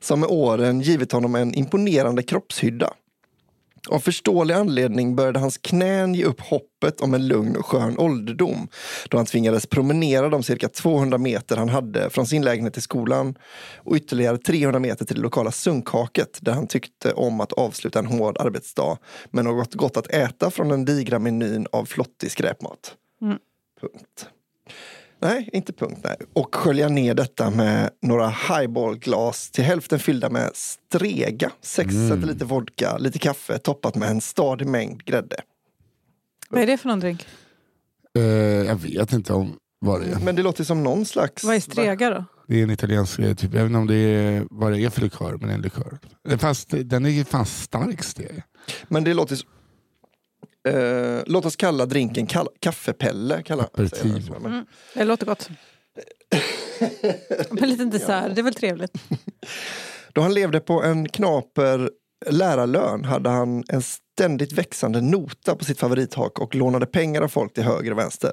[0.00, 2.92] Som med åren givit honom en imponerande kroppshydda.
[3.88, 8.68] Av förståelig anledning började hans knän ge upp hoppet om en lugn och skön ålderdom
[9.08, 13.34] då han tvingades promenera de cirka 200 meter han hade från sin lägenhet till skolan
[13.76, 18.06] och ytterligare 300 meter till det lokala sunkhaket där han tyckte om att avsluta en
[18.06, 18.98] hård arbetsdag
[19.30, 22.94] med något gott att äta från den digra menyn av flottig skräpmat.
[23.22, 23.38] Mm.
[23.80, 24.28] Punkt.
[25.26, 26.00] Nej, inte punkt.
[26.04, 26.16] Nej.
[26.32, 32.98] Och skölja ner detta med några highballglas till hälften fyllda med strega, 6 centiliter vodka,
[32.98, 35.36] lite kaffe toppat med en stadig mängd grädde.
[36.48, 37.26] Vad är det för någon drink?
[38.18, 38.22] Eh,
[38.66, 40.20] jag vet inte om vad det är.
[40.20, 41.44] Men det låter som någon slags...
[41.44, 42.24] Vad är strega då?
[42.48, 43.54] Det är en italiensk grej, typ.
[43.54, 45.62] jag vet inte om det är vad det är för likör, men det är en
[45.62, 45.98] likör.
[46.28, 48.42] Eh, Fast den är ju fan stark steg.
[48.88, 49.38] Men det låter...
[50.66, 53.42] Eh, låt oss kalla drinken kall- kaffepelle.
[53.42, 54.46] Kalla, jag.
[54.46, 54.66] Mm.
[54.94, 55.48] Det låter gott.
[57.60, 58.92] En liten dessert, det är väl trevligt.
[60.12, 61.90] Då han levde på en knaper
[62.30, 67.54] lärarlön hade han en ständigt växande nota på sitt favorithak och lånade pengar av folk
[67.54, 68.32] till höger och vänster.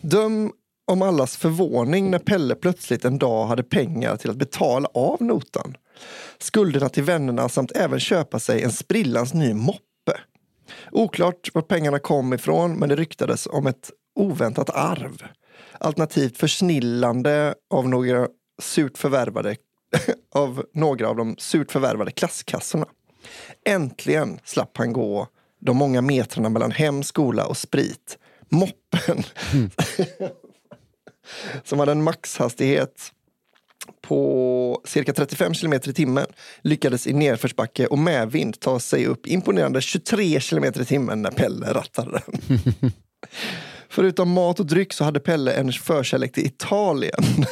[0.00, 0.52] Döm
[0.86, 5.76] om allas förvåning när Pelle plötsligt en dag hade pengar till att betala av notan.
[6.38, 9.78] Skulderna till vännerna samt även köpa sig en sprillans ny moppe.
[10.90, 15.22] Oklart var pengarna kom ifrån men det ryktades om ett oväntat arv.
[15.78, 18.28] Alternativt försnillande av några
[18.62, 19.56] surt förvärvade
[20.34, 22.86] av några av de surt förvärvade klasskassorna.
[23.64, 25.28] Äntligen slapp han gå
[25.60, 28.18] de många metrarna mellan hem, skola och sprit.
[28.48, 29.22] Moppen,
[31.64, 33.12] som hade en maxhastighet
[34.00, 36.26] på cirka 35 kilometer i timmen
[36.62, 41.72] lyckades i nedförsbacke och medvind ta sig upp imponerande 23 kilometer i timmen när Pelle
[41.72, 42.60] rattade den.
[43.88, 47.24] Förutom mat och dryck så hade Pelle en förkärlek till Italien.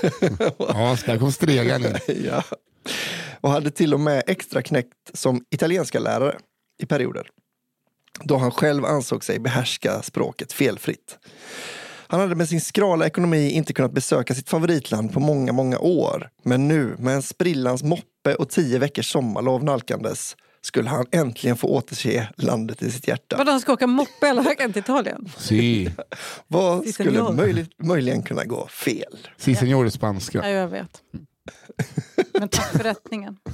[0.59, 1.97] Ja, där kom stregan in.
[2.24, 2.45] ja.
[3.41, 6.39] Och hade till och med extra knäckt som italienska lärare
[6.83, 7.26] i perioder.
[8.22, 11.18] Då han själv ansåg sig behärska språket felfritt.
[12.11, 16.31] Han hade med sin skrala ekonomi inte kunnat besöka sitt favoritland på många, många år.
[16.43, 21.69] Men nu, med en sprillans moppe och tio veckors sommarlov nalkandes, skulle han äntligen få
[21.69, 23.37] återse landet i sitt hjärta.
[23.37, 25.29] Vadå, han ska åka moppe hela vägen till Italien?
[25.39, 25.91] Si,
[26.49, 29.29] Vad Si, skulle möjligt, möjligen kunna gå fel?
[29.37, 30.39] si senor är spanska.
[30.39, 31.03] Ja, jag vet.
[32.33, 33.37] Men tack för rättningen.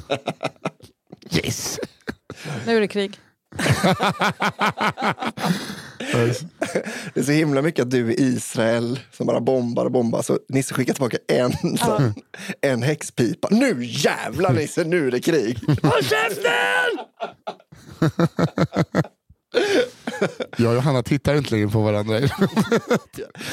[1.31, 1.81] Yes!
[2.67, 3.21] Nu är det krig.
[7.15, 10.23] Det är så himla mycket att du är Israel som bara bombar och bombar.
[10.23, 12.13] Så Nisse skickar tillbaka en, så,
[12.61, 13.49] en häxpipa.
[13.51, 15.59] Nu jävlar Nisse, nu är det krig!
[15.83, 16.99] Håll käften!
[20.57, 22.21] Jag och Hanna tittar inte längre på varandra.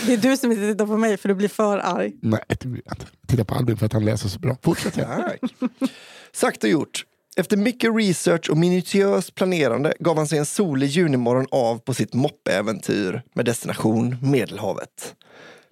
[0.06, 2.14] Det är du som inte tittar på mig för du blir för arg.
[2.22, 3.06] Nej, det blir jag inte.
[3.28, 4.58] Titta på Albin för att han läser så bra.
[4.62, 5.00] Fortsätt.
[6.34, 7.06] Sagt och gjort.
[7.36, 12.14] Efter mycket research och minutiöst planerande gav han sig en solig junimorgon av på sitt
[12.14, 15.16] moppeäventyr med destination Medelhavet.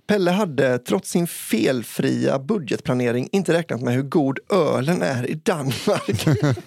[0.08, 6.28] Pelle hade trots sin felfria budgetplanering inte räknat med hur god ölen är i Danmark.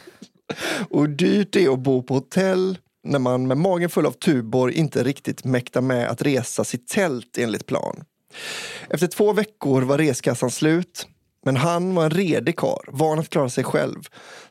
[0.90, 4.12] och hur dyrt det är att bo på hotell när man med magen full av
[4.12, 8.04] Tuborg inte riktigt mäktar med att resa sitt tält enligt plan.
[8.88, 11.06] Efter två veckor var reskassan slut.
[11.44, 14.02] Men han var en redig karl, van att klara sig själv.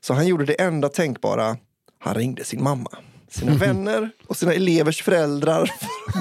[0.02, 1.58] Så han gjorde det enda tänkbara.
[2.00, 2.90] Han ringde sin mamma,
[3.30, 5.72] sina vänner och sina elevers föräldrar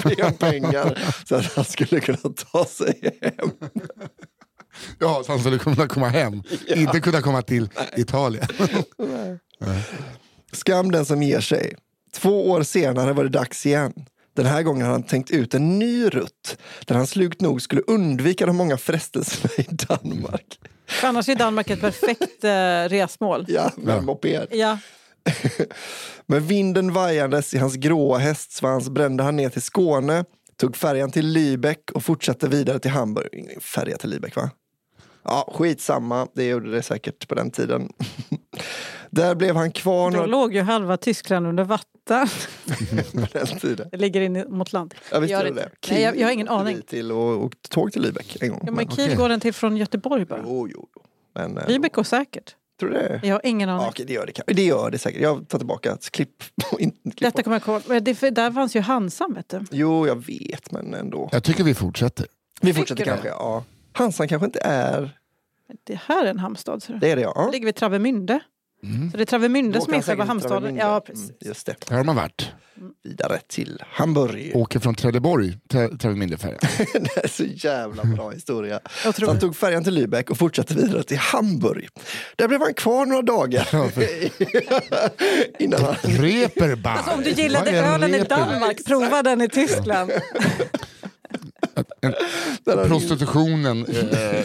[0.03, 3.51] för att be om pengar så att han skulle kunna ta sig hem.
[4.99, 6.43] ja, så han skulle kunna komma hem.
[6.67, 8.47] Inte kunna komma till Italien.
[10.53, 11.75] Skam den som ger sig.
[12.15, 13.93] Två år senare var det dags igen.
[14.35, 16.57] Den här gången hade han tänkt ut en ny rutt
[16.87, 20.59] där han slugt nog skulle undvika de många frestelserna i Danmark.
[20.87, 23.45] För annars är Danmark ett perfekt eh, resmål.
[23.49, 24.47] Ja, med en moped.
[24.51, 24.79] Ja,
[26.27, 30.25] Med vinden vajandes i hans gråa hästsvans brände han ner till Skåne,
[30.57, 33.29] tog färjan till Lübeck och fortsatte vidare till Hamburg.
[33.33, 34.51] Ingen färja till Lübeck va?
[35.25, 36.29] Ja, skitsamma.
[36.35, 37.89] Det gjorde det säkert på den tiden.
[39.11, 40.27] Där blev han kvar då några...
[40.27, 41.92] låg ju halva Tyskland under vatten.
[43.13, 43.89] på den tiden.
[43.91, 44.95] Det ligger in mot land.
[45.13, 45.71] Ja, visst Gör det det.
[45.91, 46.83] Nej, jag- jag har ingen aning.
[46.83, 48.63] Till och, och tåg till Lübeck en gång.
[48.67, 49.17] Ja, men Kiel okej.
[49.17, 50.41] går den till från Göteborg bara.
[50.45, 51.03] jo, jo, jo.
[51.35, 52.57] Men, eh, Lübeck går säkert.
[52.81, 53.21] Tror du det?
[53.25, 53.83] Jag har ingen aning.
[53.83, 54.53] Ja, okej, det gör det.
[54.55, 55.21] Det gör det säkert.
[55.23, 56.43] Jag tar tillbaka ett klipp.
[57.03, 58.03] Detta kommer jag ihåg.
[58.05, 59.65] Det, där fanns ju Hansan vet du.
[59.71, 61.29] Jo, jag vet, men ändå.
[61.33, 62.27] Jag tycker vi fortsätter.
[62.61, 63.29] Vi fortsätter kanske.
[63.29, 63.65] Ja.
[63.93, 65.19] Hansan kanske inte är...
[65.85, 66.81] Det här är en hamnstad.
[67.01, 67.45] Det är det, ja.
[67.47, 68.41] Det ligger vid Travemünde.
[68.87, 69.11] Mm.
[69.11, 70.77] Så det är Travemünde som är själva hamnstaden.
[70.77, 71.25] Ja, precis.
[71.25, 71.77] Mm, just det.
[71.91, 72.51] Här har man varit.
[73.05, 74.53] Vidare till Hamburg.
[74.55, 76.59] Åker från Trelleborg till Travemindefärjan.
[76.93, 78.81] det är så jävla bra historia.
[78.85, 81.89] Jag Så tror han tog färjan till Lübeck och fortsatte vidare till Hamburg.
[82.37, 83.69] Där blev han kvar några dagar.
[85.63, 85.95] Innan han...
[86.03, 86.97] Reeperbahn.
[86.99, 88.19] Alltså, om du gillade en ölen i?
[88.25, 90.11] Danmark, prova den i Tyskland.
[92.03, 92.15] Han-
[92.89, 94.45] Prostitutionen eh,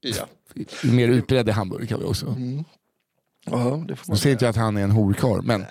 [0.00, 0.26] Ja.
[0.82, 2.26] är mer utbredd i Hamburg kan vi också.
[2.26, 2.64] Mm.
[3.50, 5.64] Ja, det får Nu man säger inte jag att han är en horkarl, men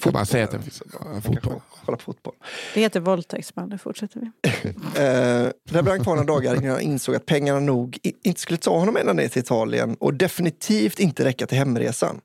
[0.00, 1.60] får bara säga att det finns ja, Man fotboll.
[1.84, 2.34] Kolla på fotboll.
[2.74, 4.30] Det heter våldtäktsman, nu fortsätter vi.
[4.94, 8.78] Eh, där han kvar några dagar innan han insåg att pengarna nog inte skulle ta
[8.78, 12.20] honom ända ner till Italien och definitivt inte räcka till hemresan.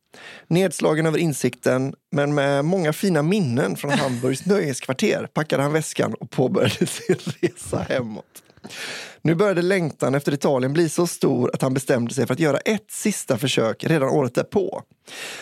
[0.47, 6.29] Nedslagen över insikten, men med många fina minnen från Hamburgs nöjeskvarter packade han väskan och
[6.29, 8.44] påbörjade sin resa hemåt.
[9.21, 12.57] Nu började längtan efter Italien bli så stor att han bestämde sig för att göra
[12.57, 14.81] ett sista försök redan året därpå.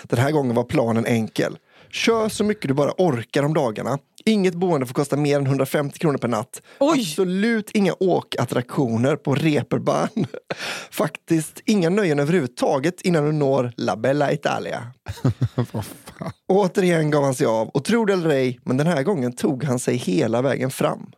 [0.03, 1.57] Den här gången var planen enkel.
[1.93, 3.99] Kör så mycket du bara orkar om dagarna.
[4.25, 6.61] Inget boende får kosta mer än 150 kronor per natt.
[6.79, 6.99] Oj!
[6.99, 10.25] Absolut inga åkattraktioner på Reeperbahn.
[10.91, 14.83] Faktiskt inga nöjen överhuvudtaget innan du når La Bella Italia.
[15.55, 16.31] Vad fan.
[16.47, 19.63] Återigen gav han sig av och tro det eller ej, men den här gången tog
[19.63, 21.11] han sig hela vägen fram.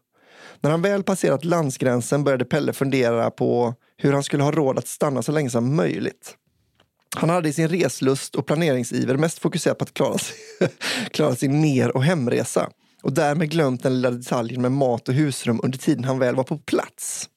[0.62, 4.88] När han väl passerat landsgränsen började Pelle fundera på hur han skulle ha råd att
[4.88, 6.36] stanna så länge som möjligt.
[7.16, 10.36] Han hade i sin reslust och planeringsiver mest fokuserat på att klara, sig,
[11.12, 12.70] klara sin ner och hemresa
[13.04, 16.44] och därmed glömt den lilla detaljen med mat och husrum under tiden han väl var
[16.44, 17.30] på plats.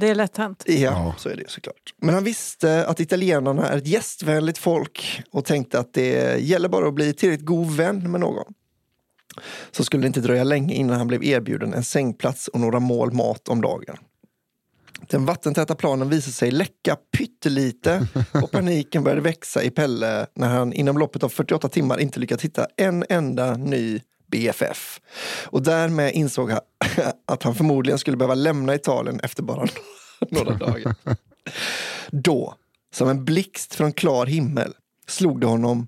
[0.00, 0.64] Det är lätt hänt.
[0.66, 1.14] Ja, Ja.
[1.18, 1.94] så är det såklart.
[2.02, 6.88] Men han visste att italienarna är ett gästvänligt folk och tänkte att det gäller bara
[6.88, 8.54] att bli tillräckligt god vän med någon.
[9.70, 13.12] Så skulle det inte dröja länge innan han blev erbjuden en sängplats och några mål
[13.12, 13.96] mat om dagen.
[15.06, 18.06] Den vattentäta planen visade sig läcka pyttelite
[18.42, 22.44] och paniken började växa i Pelle när han inom loppet av 48 timmar inte lyckats
[22.44, 25.00] hitta en enda ny BFF.
[25.44, 26.60] Och därmed insåg han
[27.26, 29.66] att han förmodligen skulle behöva lämna Italien efter bara
[30.30, 30.94] några dagar.
[32.10, 32.54] Då,
[32.94, 34.74] som en blixt från klar himmel,
[35.06, 35.86] slog det honom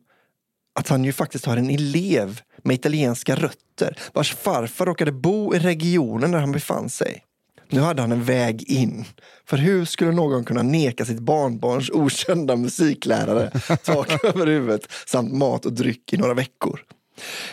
[0.74, 5.58] att han ju faktiskt har en elev med italienska rötter vars farfar råkade bo i
[5.58, 7.24] regionen där han befann sig.
[7.68, 9.04] Nu hade han en väg in.
[9.46, 13.50] För hur skulle någon kunna neka sitt barnbarns okända musiklärare
[13.84, 16.80] tak över huvudet samt mat och dryck i några veckor?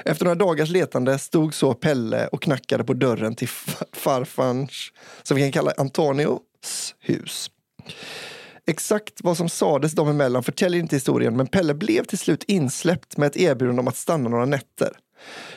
[0.06, 3.50] Efter några dagars letande stod så Pelle och knackade på dörren till
[3.94, 4.92] farfarns,
[5.24, 7.50] som vi kan kalla Antonios hus.
[8.68, 13.18] Exakt vad som sades dem emellan förtäljer inte historien men Pelle blev till slut insläppt
[13.18, 14.90] med ett erbjudande om att stanna några nätter.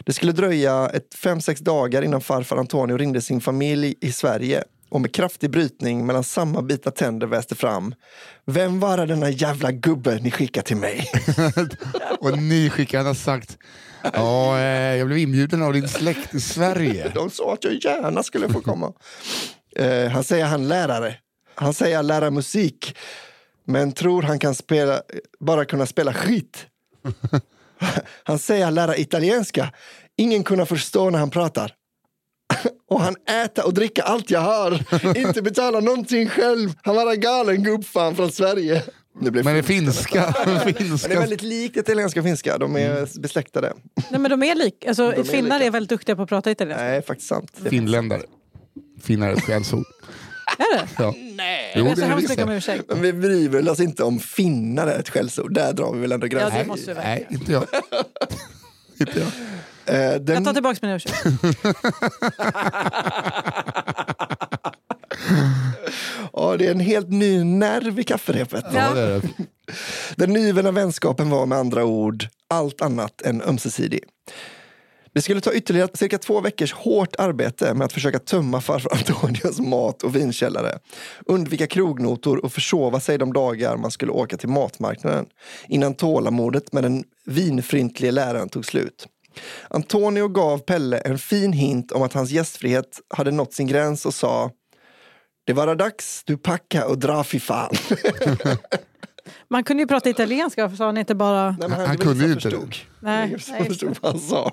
[0.05, 4.65] Det skulle dröja ett fem sex dagar innan farfar Antonio ringde sin familj i Sverige
[4.89, 7.95] och med kraftig brytning mellan samma bitna tänder väste fram.
[8.47, 11.11] Vem var denna jävla gubbe ni skickade till mig?
[12.21, 13.59] Och ni skickar, han har sagt
[14.13, 17.11] ja, eh, jag blev inbjuden av din släkt i Sverige.
[17.15, 18.93] De sa att jag gärna skulle få komma.
[19.77, 21.17] Eh, han säger han lärare.
[21.61, 22.97] Han säger han lära musik.
[23.65, 25.03] Men tror han kan spela,
[25.41, 26.67] bara kunna spela skit.
[28.25, 29.73] Han säger han lära italienska.
[30.17, 31.75] Ingen kunna förstå när han pratar.
[32.91, 34.73] Och han äter och dricker allt jag har.
[35.17, 36.71] Inte betala någonting själv.
[36.83, 38.83] Han var en galen gubbfan från Sverige.
[39.21, 40.35] Det blev Men det finska.
[40.47, 41.21] Men det är finska.
[41.21, 42.59] väldigt likt italienska och finska.
[42.59, 43.73] De är besläktade.
[44.11, 44.89] Nej, men de är lika.
[44.89, 45.67] Alltså, är finnar lika.
[45.67, 46.85] är väldigt duktiga på att prata italienska.
[46.85, 47.53] Nej, faktiskt sant.
[47.71, 48.23] Finländare.
[49.03, 49.85] Finare ett skällsord.
[50.59, 50.89] Är det?
[50.99, 51.15] Ja.
[51.37, 51.73] Nej.
[51.77, 52.85] Jo, det så är hemskt mycket om ursäkt.
[52.89, 55.55] Men vi bryr väl oss inte om finnar är ett skällsord.
[55.55, 56.59] Där drar vi väl ändå Ja, gränsen.
[56.59, 57.27] det måste vi verkligen.
[57.31, 57.65] Nej, inte jag.
[59.09, 59.29] inte jag.
[60.13, 61.25] Eh, den, Jag tar tillbaka min ursäkt.
[66.33, 68.65] ja, det är en helt ny nerv i kafferepet.
[68.73, 68.99] Ja.
[68.99, 69.21] Ja.
[70.17, 74.05] Den nyvunna vänskapen var med andra ord allt annat än ömsesidig.
[75.13, 79.61] Det skulle ta ytterligare cirka två veckors hårt arbete med att försöka tömma farfar Antonios
[79.61, 80.79] mat och vinkällare,
[81.27, 85.27] undvika krognotor och försova sig de dagar man skulle åka till matmarknaden
[85.69, 89.07] innan tålamodet med den vinfrintlige läraren tog slut.
[89.69, 94.15] Antonio gav Pelle en fin hint om att hans gästfrihet hade nått sin gräns och
[94.15, 94.51] sa
[95.47, 97.71] Det var dags, du packa och dra fy fan.
[99.49, 101.51] Man kunde ju prata italienska, för sa han inte bara...
[101.51, 102.75] Nej, men Han det var kunde inte förstod.
[103.01, 103.65] Nej, nej.
[103.65, 104.53] förstod vad han sa.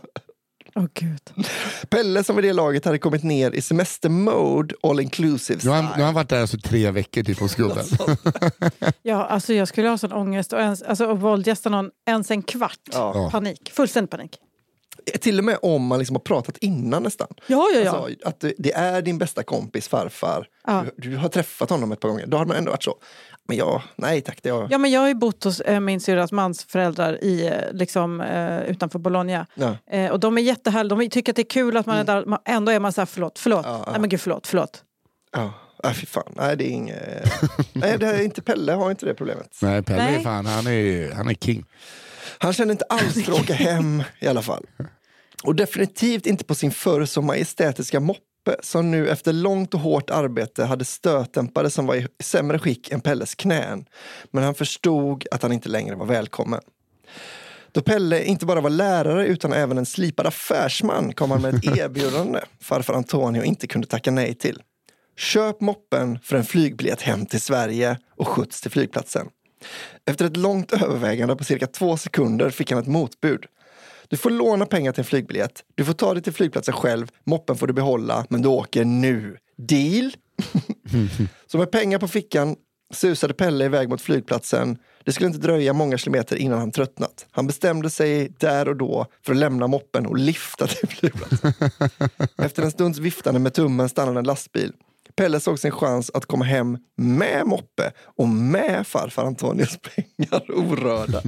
[0.77, 1.45] Åh gud.
[1.89, 5.85] Pelle som vid det laget hade kommit ner i semester-mode, all inclusive Nu har, han,
[5.85, 7.85] nu har han varit där alltså tre veckor typ på skulden.
[9.01, 12.41] Ja, alltså jag skulle ha sån ångest och, ens, alltså, och våldgästa någon ens en
[12.43, 12.79] kvart.
[12.91, 13.29] Ja.
[13.31, 13.71] Panik.
[13.73, 14.37] Fullständig panik.
[15.21, 17.27] Till och med om man liksom har pratat innan nästan.
[17.47, 17.91] Ja, ja, ja.
[17.97, 20.47] Alltså, att det- det är din bästa kompis farfar.
[20.67, 20.83] Ja.
[20.97, 22.27] Du, du har träffat honom ett par gånger.
[22.27, 22.95] Då har man ändå varit så.
[23.47, 24.39] Men ja, nej tack.
[24.43, 24.67] Det har...
[24.71, 28.21] Ja, men jag har ju bott hos eh, min syrras mans föräldrar i, eh, liksom,
[28.21, 29.45] eh, utanför Bologna.
[29.55, 29.77] Ja.
[29.91, 32.25] Eh, och de är jättehärliga, de tycker att det är kul att man är där.
[32.25, 33.65] Man, ändå är man så här, förlåt, förlåt.
[33.65, 33.91] Ja, ja.
[33.91, 34.83] Nej men gud, förlåt, förlåt.
[35.31, 36.33] Ja, ah, fy fan.
[36.35, 37.33] Nej, det är inget...
[37.73, 39.57] nej, det är inte Pelle har inte det problemet.
[39.61, 40.15] Nej, Pelle Nej.
[40.15, 41.65] är fan, han är, han är king.
[42.37, 44.65] Han kände inte alls för att åka hem i alla fall.
[45.43, 48.21] Och definitivt inte på sin förr så majestätiska moppe
[48.59, 53.01] som nu efter långt och hårt arbete hade stötdämpare som var i sämre skick än
[53.01, 53.85] Pelles knän.
[54.31, 56.61] Men han förstod att han inte längre var välkommen.
[57.71, 61.65] Då Pelle inte bara var lärare utan även en slipad affärsman kom han med ett
[61.77, 64.61] erbjudande farfar Antonio inte kunde tacka nej till.
[65.17, 69.27] Köp moppen för en flygbiljett hem till Sverige och skjuts till flygplatsen.
[70.05, 73.45] Efter ett långt övervägande på cirka två sekunder fick han ett motbud.
[74.07, 75.63] Du får låna pengar till en flygbiljett.
[75.75, 77.11] Du får ta dig till flygplatsen själv.
[77.23, 79.37] Moppen får du behålla, men du åker nu.
[79.57, 80.11] Deal?
[81.47, 82.55] Så med pengar på fickan
[82.93, 84.77] susade Pelle iväg mot flygplatsen.
[85.03, 87.25] Det skulle inte dröja många kilometer innan han tröttnat.
[87.31, 91.53] Han bestämde sig där och då för att lämna moppen och lifta till flygplatsen.
[92.37, 94.73] Efter en stunds viftande med tummen stannade en lastbil.
[95.17, 101.21] Pelle såg sin chans att komma hem med moppe och med farfar Antonios pengar orörda.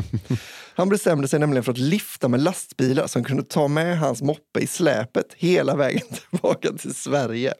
[0.76, 4.60] Han bestämde sig nämligen för att lifta med lastbilar som kunde ta med hans moppe
[4.60, 7.54] i släpet hela vägen tillbaka till Sverige.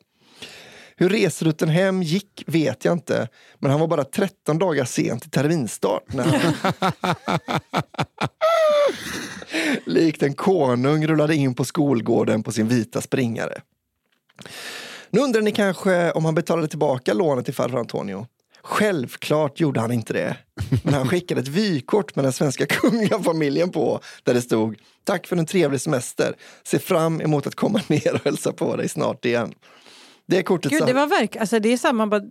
[0.96, 3.28] Hur resrutten hem gick vet jag inte,
[3.60, 6.14] men han var bara 13 dagar sent till terminstart.
[6.14, 6.54] När han...
[9.86, 13.62] Likt en konung rullade in på skolgården på sin vita springare.
[15.12, 18.28] Nu undrar ni kanske om han betalade tillbaka lånet till farfar Antonio?
[18.64, 20.38] Självklart gjorde han inte det.
[20.84, 25.36] Men han skickade ett vykort med den svenska kungafamiljen på där det stod Tack för
[25.36, 26.36] en trevlig semester.
[26.64, 29.54] Se fram emot att komma ner och hälsa på dig snart igen.
[30.26, 32.22] Det kortet Gud, det var verk, alltså det är samma, bara,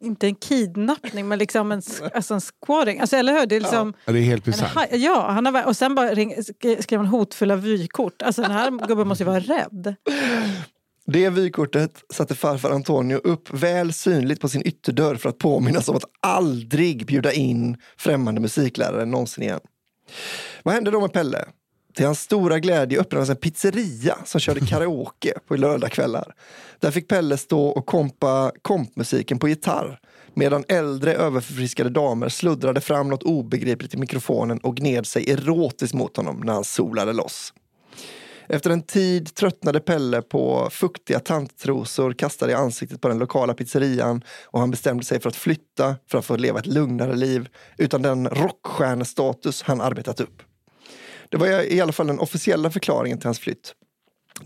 [0.00, 1.82] inte en kidnappning men liksom en,
[2.14, 3.00] alltså en squatting.
[3.00, 3.46] Alltså, eller hur?
[3.46, 4.88] Det är liksom, Ja, det är helt bisarrt.
[4.92, 8.22] ja, han har, och sen bara ring, sk- skrev han hotfulla vykort.
[8.22, 9.94] Alltså den här gubben måste ju vara rädd.
[11.06, 15.96] Det vykortet satte farfar Antonio upp väl synligt på sin ytterdörr för att påminnas om
[15.96, 19.60] att aldrig bjuda in främmande musiklärare någonsin igen.
[20.62, 21.44] Vad hände då med Pelle?
[21.94, 26.34] Till hans stora glädje öppnades en pizzeria som körde karaoke på lördagskvällar.
[26.78, 30.00] Där fick Pelle stå och kompa kompmusiken på gitarr
[30.34, 36.16] medan äldre överförfriskade damer sluddrade fram något obegripligt i mikrofonen och gned sig erotiskt mot
[36.16, 37.52] honom när han solade loss.
[38.52, 44.24] Efter en tid tröttnade Pelle på fuktiga tanttrosor kastade i ansiktet på den lokala pizzerian
[44.44, 47.48] och han bestämde sig för att flytta för att få leva ett lugnare liv
[47.78, 50.42] utan den rockstjärnestatus han arbetat upp.
[51.28, 53.74] Det var i alla fall den officiella förklaringen till hans flytt.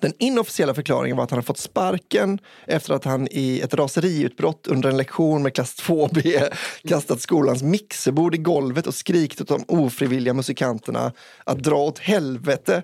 [0.00, 4.66] Den inofficiella förklaringen var att han hade fått sparken efter att han i ett raseriutbrott
[4.66, 6.52] under en lektion med klass 2B
[6.88, 11.12] kastat skolans mixerbord i golvet och skrikit åt de ofrivilliga musikanterna
[11.44, 12.82] att dra åt helvete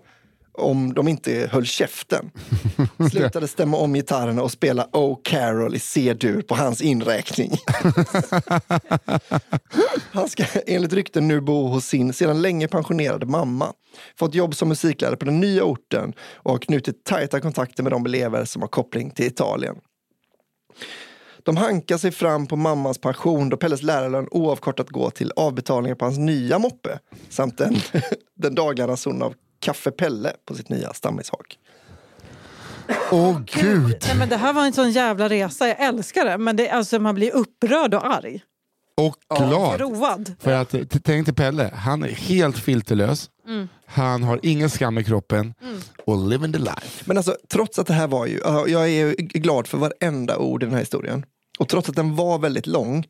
[0.53, 2.31] om de inte höll käften.
[3.11, 7.51] Slutade stämma om gitarrerna och spela Oh Carol i C-dur på hans inräkning.
[10.13, 13.73] Han ska enligt rykten nu bo hos sin sedan länge pensionerade mamma.
[14.19, 18.07] Fått jobb som musiklärare på den nya orten och har knutit tajta kontakter med de
[18.07, 19.77] elever som har koppling till Italien.
[21.43, 26.05] De hankar sig fram på mammas pension då Pelles lärarlön oavkortat går till avbetalningar på
[26.05, 26.99] hans nya moppe
[27.29, 27.75] samt den,
[28.37, 31.59] den dagliga ransonen av Kaffe Pelle på sitt nya stammishak.
[33.11, 34.05] Åh gud!
[34.07, 36.39] Nej, men det här var en sån jävla resa, jag älskar det.
[36.39, 38.43] Men det, alltså, man blir upprörd och arg.
[38.97, 39.81] Och glad.
[39.81, 40.35] Road.
[40.41, 43.31] För att, tänk dig Pelle, han är helt filterlös.
[43.47, 43.69] Mm.
[43.87, 45.55] Han har ingen skam i kroppen.
[46.07, 47.05] Och living the life.
[47.05, 50.63] Men alltså, trots att det här var ju, ja, jag är glad för varenda ord
[50.63, 51.25] i den här historien.
[51.59, 53.07] Och trots att den var väldigt lång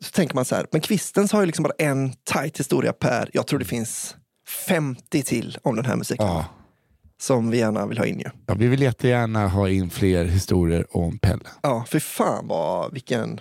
[0.00, 3.30] så tänker man så här, men Kvistens har ju liksom bara en tight historia per,
[3.32, 4.16] jag tror det finns
[4.48, 6.26] 50 till om den här musiken.
[6.26, 6.44] Ja.
[7.20, 8.30] Som vi gärna vill ha in ju.
[8.46, 11.44] Ja, vi vill jättegärna ha in fler historier om Pelle.
[11.62, 13.40] Ja, för fan vad, vilken...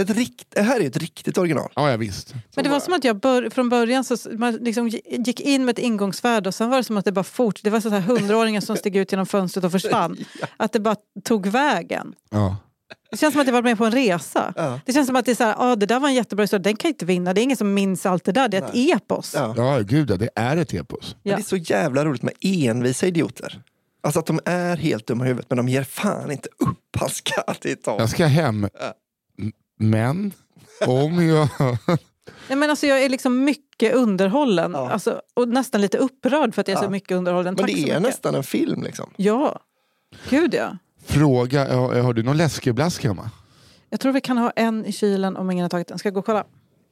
[0.00, 1.72] Ett rikt, det här är ju ett riktigt original.
[1.76, 2.34] Ja, ja visst.
[2.54, 5.72] Men det var som att jag bör, från början så, man liksom gick in med
[5.72, 7.60] ett ingångsvärde och sen var det som att det bara fort.
[7.62, 10.16] Det var så här hundraåringar som steg ut genom fönstret och försvann.
[10.56, 12.14] Att det bara tog vägen.
[12.30, 12.56] Ja.
[13.14, 14.52] Det känns som att jag varit med på en resa.
[14.56, 14.80] Ja.
[14.86, 16.62] Det känns som att det är så här, ah, det där var en jättebra historia,
[16.62, 17.34] den kan inte vinna.
[17.34, 19.34] Det är ingen som minns allt det där, det är ett epos.
[19.34, 19.54] Ja.
[19.56, 21.16] Ja, gud ja, det är ett epos.
[21.22, 21.36] Men Ja.
[21.36, 23.62] Det är så jävla roligt med envisa idioter.
[24.02, 26.96] Alltså att de är helt dumma i huvudet men de ger fan inte upp.
[26.98, 27.98] Han ska alltid ta.
[27.98, 28.68] Jag ska hem,
[29.78, 30.32] men
[30.86, 31.48] om jag...
[32.48, 34.90] Nej, men alltså, jag är liksom mycket underhållen Ja.
[34.90, 36.90] alltså, och nästan lite upprörd för att jag är så Ja.
[36.90, 37.54] mycket underhållen.
[37.54, 38.02] Men Tack så det är mycket.
[38.02, 39.10] nästan en film liksom.
[39.16, 39.60] Ja,
[40.30, 40.76] gud ja.
[41.04, 43.30] Fråga, ja, har du någon läskeblask hemma?
[43.90, 45.98] Jag tror vi kan ha en i kylen om ingen har tagit den.
[45.98, 46.44] Ska jag gå och kolla?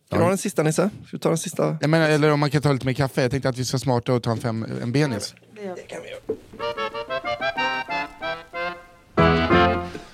[0.07, 0.91] Ska du ha den sista Nisse?
[1.07, 1.77] Ska du ta den sista?
[1.81, 3.23] Jag menar, eller om man kan ta lite mer kaffe.
[3.23, 5.35] Jag tänkte att vi ska smarta och ta en, fem, en benis.
[5.55, 6.21] Det kan vi göra.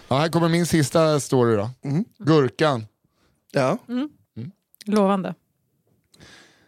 [0.09, 1.71] Ja, här kommer min sista story då.
[2.19, 2.87] Gurkan.
[3.53, 3.79] Ja.
[4.85, 5.35] Lovande.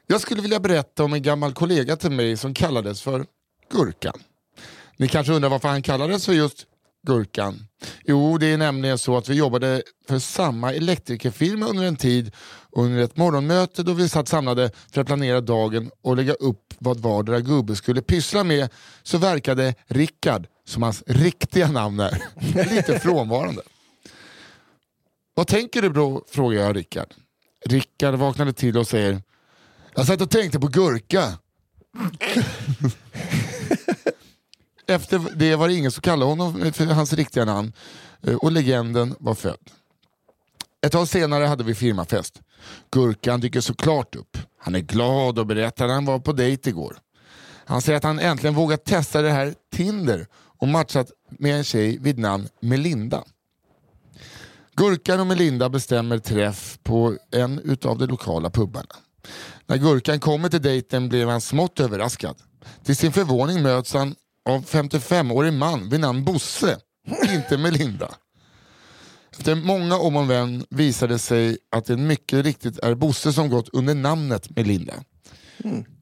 [0.07, 3.27] Jag skulle vilja berätta om en gammal kollega till mig som kallades för
[3.73, 4.21] Gurkan.
[4.97, 6.67] Ni kanske undrar varför han kallades för just
[7.07, 7.67] Gurkan?
[8.05, 12.33] Jo, det är nämligen så att vi jobbade för samma elektrikerfirma under en tid
[12.73, 17.01] under ett morgonmöte då vi satt samlade för att planera dagen och lägga upp vad
[17.01, 18.69] vardera gubbe skulle pyssla med
[19.03, 22.23] så verkade Rickard, som hans riktiga namn är,
[22.75, 23.63] lite frånvarande.
[25.35, 26.25] Vad tänker du bro?
[26.29, 27.15] frågar jag Rickard.
[27.67, 29.23] Rickard vaknade till och säger
[29.95, 31.39] jag satt och tänkte på gurka.
[34.91, 37.73] Efter det var det ingen som kallade honom för hans riktiga namn
[38.23, 39.71] eh, och legenden var född.
[40.87, 42.41] Ett tag senare hade vi firmafest.
[42.91, 44.39] Gurkan dyker såklart upp.
[44.59, 46.99] Han är glad och berättar att han var på dejt igår.
[47.65, 51.99] Han säger att han äntligen vågat testa det här Tinder och matchat med en tjej
[51.99, 53.25] vid namn Melinda.
[54.77, 58.97] Gurkan och Melinda bestämmer träff på en utav de lokala pubarna.
[59.67, 62.37] När Gurkan kommer till dejten blir han smått överraskad.
[62.85, 64.15] Till sin förvåning möts han
[64.49, 66.79] av 55-årig man vid namn Bosse,
[67.35, 68.09] inte Melinda.
[69.39, 73.51] Efter många om och men visade det sig att det mycket riktigt är Bosse som
[73.51, 74.95] gått under namnet Melinda.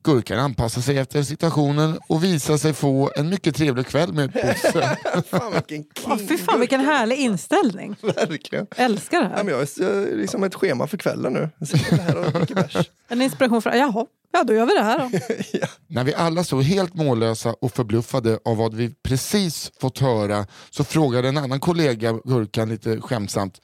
[0.05, 4.97] Gurkan anpassar sig efter situationen och visar sig få en mycket trevlig kväll med Bosse.
[5.31, 6.13] Fan vilken king.
[6.13, 7.97] Oh, fy fan vilken härlig inställning.
[8.03, 8.67] Verkligen.
[8.77, 9.45] Älskar det Ja, här.
[9.45, 11.51] men jag är liksom ett schema för kvällen nu.
[11.59, 12.91] Jag sitter här och dricker bärs.
[13.09, 15.11] En inspiration för, jaha, ja då gör vi det här då.
[15.61, 15.67] ja.
[15.87, 20.85] När vi alla stod helt mållösa och förbluffade av vad vi precis fått höra så
[20.85, 23.61] frågade en annan kollega Gurkan lite skämtsamt.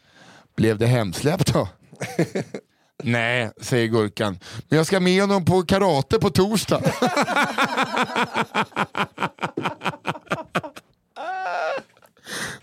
[0.57, 1.69] Blev det hemsläppt då?
[3.03, 4.39] Nej, säger Gurkan.
[4.69, 6.83] Men jag ska med honom på karate på torsdag.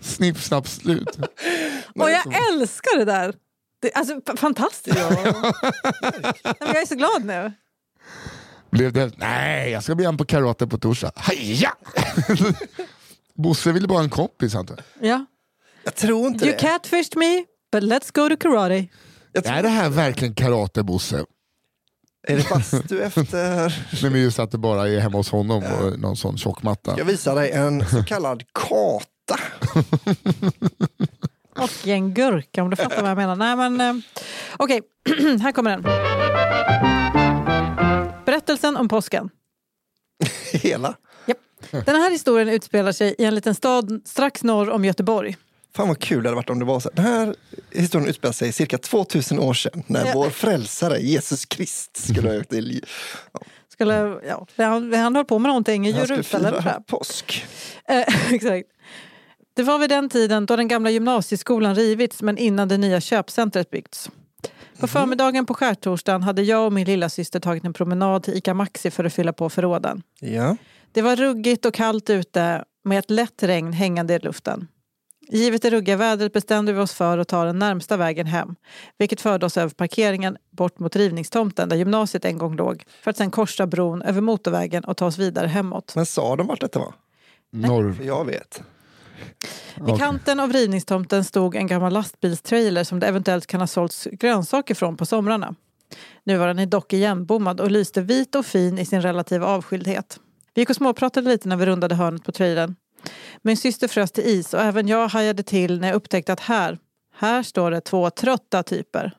[0.00, 1.18] Snipp, snapp, slut.
[1.94, 3.34] Och jag älskar det där.
[3.80, 4.98] Det, alltså, fantastiskt.
[6.58, 7.52] Jag är så glad nu.
[8.72, 9.12] Blev det...
[9.16, 11.12] Nej, jag ska med honom på karate på torsdag.
[11.16, 11.72] Heja!
[13.34, 15.10] Bosse ville bara ha en kompis antar jag.
[15.10, 15.24] Ja.
[15.84, 16.58] Jag tror inte You det.
[16.60, 18.86] catfished me, but let's go to karate.
[19.32, 21.24] Jag tror, Är det här verkligen karate Bosse?
[22.28, 23.68] är det bastu efter?
[24.02, 26.94] Nej, men just att det bara är hemma hos honom och någon sån tjockmatta.
[26.98, 29.42] Jag visar dig en så kallad kata.
[31.58, 33.36] Och en gurka om du fattar vad jag menar.
[33.36, 34.02] Nej, men, eh,
[34.56, 34.80] Okej,
[35.42, 36.91] här kommer den.
[38.36, 39.30] Berättelsen om påsken.
[40.52, 40.94] Hela.
[41.26, 41.38] Japp.
[41.70, 45.36] Den här historien utspelar sig i en liten stad strax norr om Göteborg.
[45.76, 46.90] Fan vad kul det hade varit om det var så.
[46.94, 47.34] Den här
[47.70, 50.12] historien utspelar sig cirka 2000 år sedan när Ja.
[50.14, 52.84] vår frälsare Jesus Krist skulle ha åkt till
[53.68, 56.62] Skulle, ja, han, han höll på med någonting i han skulle Jerusalem.
[56.62, 57.44] fira påsk.
[57.88, 58.68] Eh, exakt.
[59.54, 63.70] Det var vid den tiden då den gamla gymnasieskolan rivits men innan det nya köpcentret
[63.70, 64.10] byggts.
[64.80, 68.54] På förmiddagen på skärtorsdagen hade jag och min lilla syster tagit en promenad till ICA
[68.54, 70.02] Maxi för att fylla på förråden.
[70.20, 70.56] Ja.
[70.92, 74.68] Det var ruggigt och kallt ute med ett lätt regn hängande i luften.
[75.28, 78.54] Givet det ruggiga vädret bestämde vi oss för att ta den närmsta vägen hem,
[78.98, 83.16] vilket förde oss över parkeringen bort mot rivningstomten där gymnasiet en gång låg, för att
[83.16, 85.92] sedan korsa bron över motorvägen och ta oss vidare hemåt.
[85.96, 86.94] Men sa de vart detta var?
[87.50, 87.92] Norr.
[87.92, 88.62] För jag vet.
[89.86, 94.74] Vid kanten av rivningstomten stod en gammal lastbilstrailer som det eventuellt kan ha sålts grönsaker
[94.74, 95.54] från på somrarna.
[96.24, 100.20] Nu var den dock igenbommad och lyste vit och fin i sin relativa avskildhet.
[100.54, 102.74] Vi gick och småpratade lite när vi rundade hörnet på trailern.
[103.42, 106.78] Min syster frös till is och även jag hajade till när jag upptäckte att här,
[107.14, 109.12] här står det två trötta typer.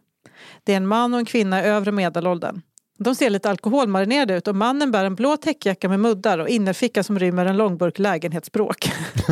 [0.64, 2.62] Det är en man och en kvinna i övre medelåldern.
[2.97, 7.03] De ser lite alkoholmarinerade ut och mannen bär en blå täckjacka med muddar och innerficka
[7.03, 8.91] som rymmer en långburk lägenhetsbråk.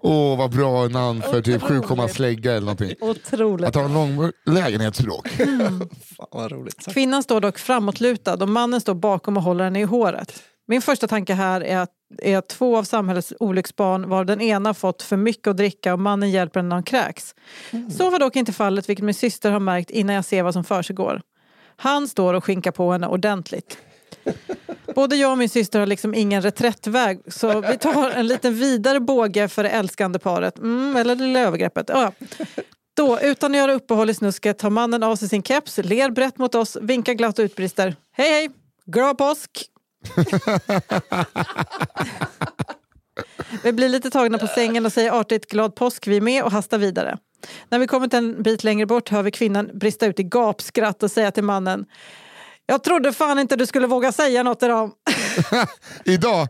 [0.00, 2.08] Åh, vad bra namn för typ Otroligt.
[2.08, 2.94] 7, slägga eller någonting.
[3.00, 3.68] Otroligt.
[3.68, 5.28] Att ha en lång lägenhetsbråk.
[6.16, 6.86] Fan vad roligt.
[6.92, 10.42] Kvinnan står dock framåtlutad och mannen står bakom och håller henne i håret.
[10.70, 11.90] Min första tanke här är att,
[12.22, 15.98] är att två av samhällets olycksbarn var den ena fått för mycket att dricka och
[15.98, 17.34] mannen hjälper henne när hon kräks.
[17.98, 20.64] Så var dock inte fallet, vilket min syster har märkt innan jag ser vad som
[20.64, 21.20] försiggår.
[21.76, 23.78] Han står och skinkar på henne ordentligt.
[24.94, 29.00] Både jag och min syster har liksom ingen reträttväg så vi tar en liten vidare
[29.00, 30.58] båge för det älskande paret.
[30.58, 31.88] Mm, eller det lilla övergreppet.
[31.88, 32.12] Ja.
[32.96, 36.38] Då, utan att göra uppehåll i snusket, tar mannen av sig sin keps, ler brett
[36.38, 37.96] mot oss, vinkar glatt och utbrister.
[38.12, 38.50] Hej hej!
[38.86, 39.68] Glad påsk!
[43.62, 46.52] vi blir lite tagna på sängen och säger artigt glad påsk vi är med och
[46.52, 47.18] hastar vidare.
[47.68, 51.10] När vi kommit en bit längre bort hör vi kvinnan brista ut i gapskratt och
[51.10, 51.86] säga till mannen
[52.70, 54.90] jag trodde fan inte du skulle våga säga något idag.
[56.04, 56.48] Idag?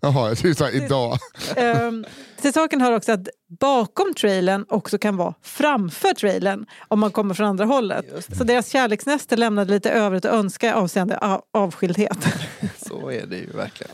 [0.00, 1.18] Jaha, jag sa idag.
[1.56, 2.04] um,
[2.40, 3.28] till saken hör också att
[3.60, 8.06] bakom trailern också kan vara framför trailern om man kommer från andra hållet.
[8.38, 12.18] Så deras kärleksnäste lämnade lite övrigt att önska avseende av- avskildhet.
[12.88, 13.92] Så är det ju verkligen.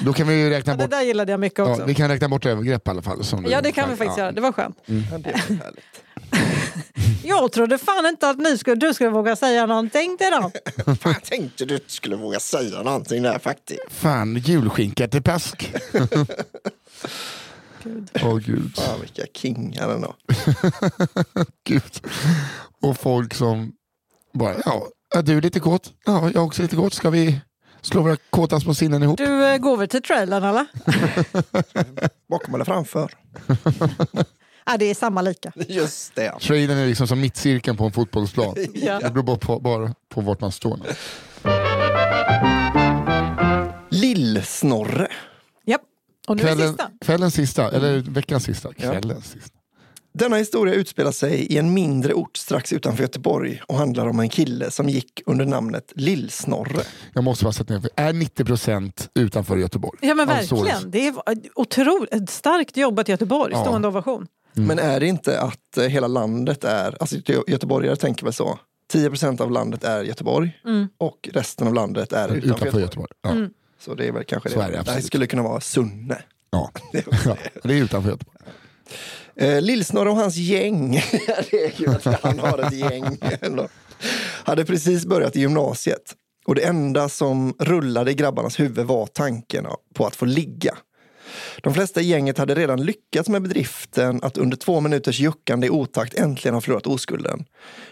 [0.00, 1.80] Då kan vi ju räkna Ja, det där gillade jag mycket också.
[1.82, 3.24] ja, vi kan räkna bort övergrepp i alla fall.
[3.24, 4.24] Som Ja, det kan vi faktiskt ja.
[4.24, 4.32] göra.
[4.32, 4.76] Det var skönt.
[4.86, 5.84] Ja, det härligt.
[7.24, 10.50] Jag trodde fan inte att ni skulle, du skulle våga säga någonting till dem.
[10.96, 13.82] Fan, jag tänkte du skulle våga säga någonting där faktiskt.
[13.88, 15.74] Fan, julskinka till påsk.
[18.22, 18.76] Åh gud.
[18.76, 20.14] Fan vilka kingar ändå.
[21.64, 22.06] gud.
[22.82, 23.72] Och folk som
[24.32, 25.92] bara, ja, är du lite kåt?
[26.04, 26.94] Ja, jag är också lite kåt.
[26.94, 27.40] Ska vi
[27.80, 29.18] slå våra kåta små sinnen ihop?
[29.18, 30.66] Du, eh, går vi till trailern eller?
[32.28, 33.10] Bakom eller framför?
[34.66, 35.52] Ja, det är samma lika.
[35.68, 36.38] Just det.
[36.40, 38.54] Trailern är liksom som mittcirkeln på en fotbollsplan.
[38.74, 38.98] Ja.
[39.00, 40.76] Det beror bara på, bara på vart man står.
[40.76, 40.84] Nu.
[43.90, 45.08] Lill-Snorre.
[45.66, 45.80] Japp.
[46.28, 46.90] Och nu är Kvällen, sista.
[47.04, 48.72] kvällens sista, eller veckans sista.
[48.74, 49.58] Kvällens sista.
[50.14, 54.28] Denna historia utspelar sig i en mindre ort strax utanför Göteborg och handlar om en
[54.28, 56.82] kille som gick under namnet Lill-Snorre.
[57.14, 59.98] Jag måste bara sätta ner, är 90% utanför Göteborg?
[60.02, 60.66] Ja men Soros.
[60.66, 60.90] verkligen.
[60.90, 61.14] Det är
[61.54, 63.52] otroligt starkt jobbat i Göteborg.
[63.52, 63.62] Ja.
[63.64, 63.88] Stående
[64.52, 64.66] ovation.
[64.66, 68.58] Men är det inte att eh, hela landet är, alltså Gö- göteborgare tänker väl så,
[68.92, 70.52] 10 procent av landet är Göteborg
[70.98, 73.08] och resten av landet är utanför, Utanför Göteborg.
[73.24, 73.40] Göteborg.
[73.42, 73.48] Ja.
[73.80, 74.94] Så det är väl kanske Så är det det.
[74.94, 76.22] Det skulle kunna vara Sunne.
[76.50, 76.70] Ja.
[77.24, 78.38] ja, det är utanför Göteborg.
[79.36, 80.92] Eh, Lill-Snorre och hans gäng,
[81.50, 83.18] det är ju att han har ett gäng,
[84.44, 86.14] hade precis börjat i gymnasiet.
[86.46, 90.76] Och det enda som rullade i grabbarnas huvud var tanken på att få ligga.
[91.62, 95.70] De flesta i gänget hade redan lyckats med bedriften att under två minuters juckande i
[95.70, 97.44] otakt äntligen ha förlorat oskulden.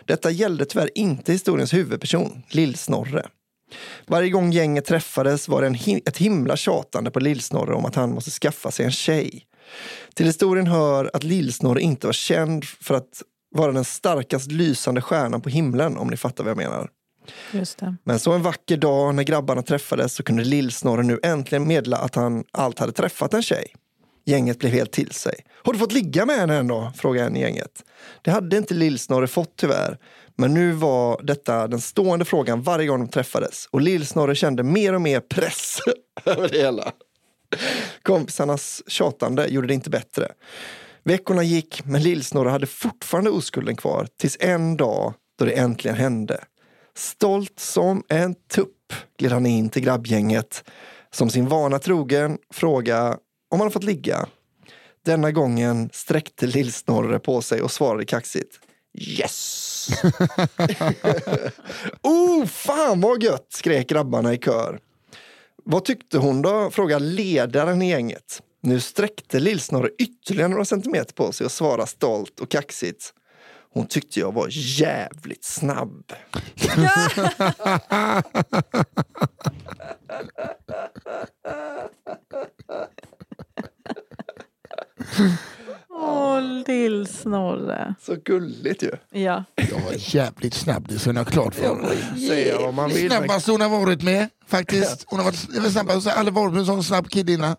[0.04, 3.26] Detta gällde tyvärr inte historiens huvudperson, Lill-Snorre.
[4.06, 7.94] Varje gång gänget träffades var det en hi- ett himla tjatande på Lill-Snorre om att
[7.94, 9.46] han måste skaffa sig en tjej.
[10.14, 13.22] Till historien hör att Lill-Snorre inte var känd för att
[13.56, 16.88] vara den starkast lysande stjärnan på himlen, om ni fattar vad jag menar.
[17.52, 17.96] Just det.
[18.04, 22.14] Men så en vacker dag när grabbarna träffades så kunde Lill-Snorre nu äntligen meddela att
[22.14, 23.74] han allt hade träffat en tjej.
[24.24, 25.34] Gänget blev helt till sig.
[25.64, 26.92] Har du fått ligga med henne ändå?
[26.96, 27.84] frågade en i gänget.
[28.22, 29.98] Det hade inte Lill-Snorre fått tyvärr.
[30.36, 33.66] Men nu var detta den stående frågan varje gång de träffades.
[33.70, 35.80] Och Lill-Snorre kände mer och mer press
[36.24, 36.92] över det hela.
[38.02, 40.28] Kompisarnas tjatande gjorde det inte bättre.
[41.04, 46.44] Veckorna gick, men Lill-Snorre hade fortfarande oskulden kvar tills en dag då det äntligen hände.
[47.00, 50.64] Stolt som en tupp gled han in till grabbgänget
[51.10, 53.18] som sin vana trogen fråga
[53.50, 54.26] om han fått ligga.
[55.04, 58.60] Denna gången sträckte Lill-Snorre på sig och svarade kaxigt.
[58.98, 59.88] Yes!
[62.02, 63.46] oh, fan vad gött!
[63.48, 64.80] skrek grabbarna i kör.
[65.64, 66.70] Vad tyckte hon då?
[66.70, 68.42] frågade ledaren i gänget.
[68.62, 73.14] Nu sträckte Lill-Snorre ytterligare några centimeter på sig och svarade stolt och kaxigt.
[73.72, 76.12] Hon tyckte jag var jävligt snabb.
[86.10, 87.94] Åh, lill-Snorre.
[88.00, 88.90] Så gulligt ju.
[89.10, 89.44] Ja.
[89.54, 92.28] Jag var jävligt snabb, det ska ni ha klart för er.
[92.28, 93.08] Säga vad man vill.
[93.08, 95.04] Men, Snabbaste hon har varit med, faktiskt.
[95.06, 97.56] Hon har varit snabbast, jag har aldrig varit med en sån snabb kid innan.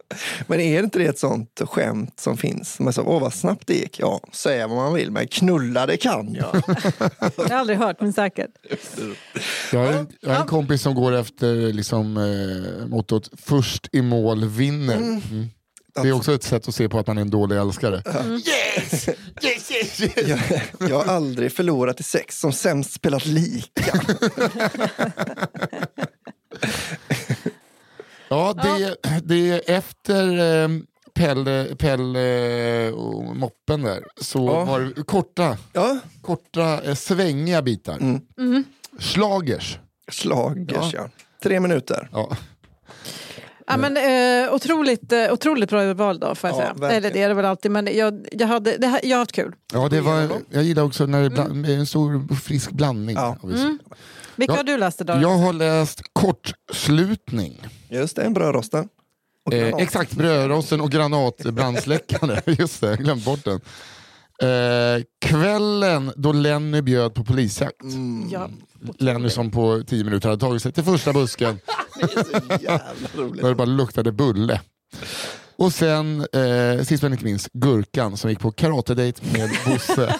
[0.47, 2.79] men är inte det ett sånt skämt som finns?
[2.79, 3.99] Är så, Åh vad snabbt det gick.
[3.99, 6.55] Ja, säga vad man vill, men knulla det kan jag.
[7.37, 8.51] Jag har aldrig hört, men säkert.
[9.71, 14.01] Jag har en, jag har en kompis som går efter liksom, eh, mottot först i
[14.01, 14.97] mål vinner.
[14.97, 15.21] Mm.
[15.93, 18.03] Det är också ett sätt att se på att man är en dålig älskare.
[18.29, 19.07] Yes!
[19.43, 20.27] Yes, yes, yes!
[20.27, 23.99] jag, jag har aldrig förlorat i sex som sämst spelat lika.
[28.29, 30.69] Ja, det, det är efter eh,
[31.13, 34.65] Pelle, Pelle och moppen där, så Ja.
[34.65, 38.19] var det korta, Ja, korta eh, svängiga bitar.
[38.99, 39.79] Schlagers.
[40.11, 41.09] slagers ja.
[41.43, 42.09] Tre minuter.
[42.11, 42.37] Ja.
[43.71, 46.73] Ja, men, eh, otroligt, eh, otroligt bra val då får jag Ja, säga.
[46.73, 46.91] verkligen.
[47.03, 49.31] Eller det är det väl alltid men jag, jag, hade, det, här- jag har haft
[49.31, 49.53] kul.
[49.73, 50.45] Ja, det var, igenom.
[50.49, 53.15] jag gillar också när det bland, är en stor frisk blandning.
[53.15, 53.37] Ja.
[53.41, 53.77] av historier.
[54.35, 55.21] Vilka Ja, har du läst idag?
[55.21, 57.61] Jag har läst Kortslutning.
[57.89, 58.85] Just det, en brödrosta.
[59.45, 59.81] Och Eh, granat.
[59.81, 62.41] exakt, brödrosten och granatbrandsläckande.
[62.45, 63.61] Just det, jag glömt bort den.
[64.41, 67.83] Eh, kvällen då Lenny bjöd på polisjakt.
[67.83, 68.49] Mm, Ja.
[68.99, 71.59] Lenny som på tio minuter hade tagit sig till första busken
[71.95, 72.23] det är
[72.57, 73.41] så jävla roligt.
[73.41, 74.61] där det bara luktade bulle.
[75.55, 80.15] Och sen, eh, sist men inte minst, Gurkan som gick på karatedejt med Bosse.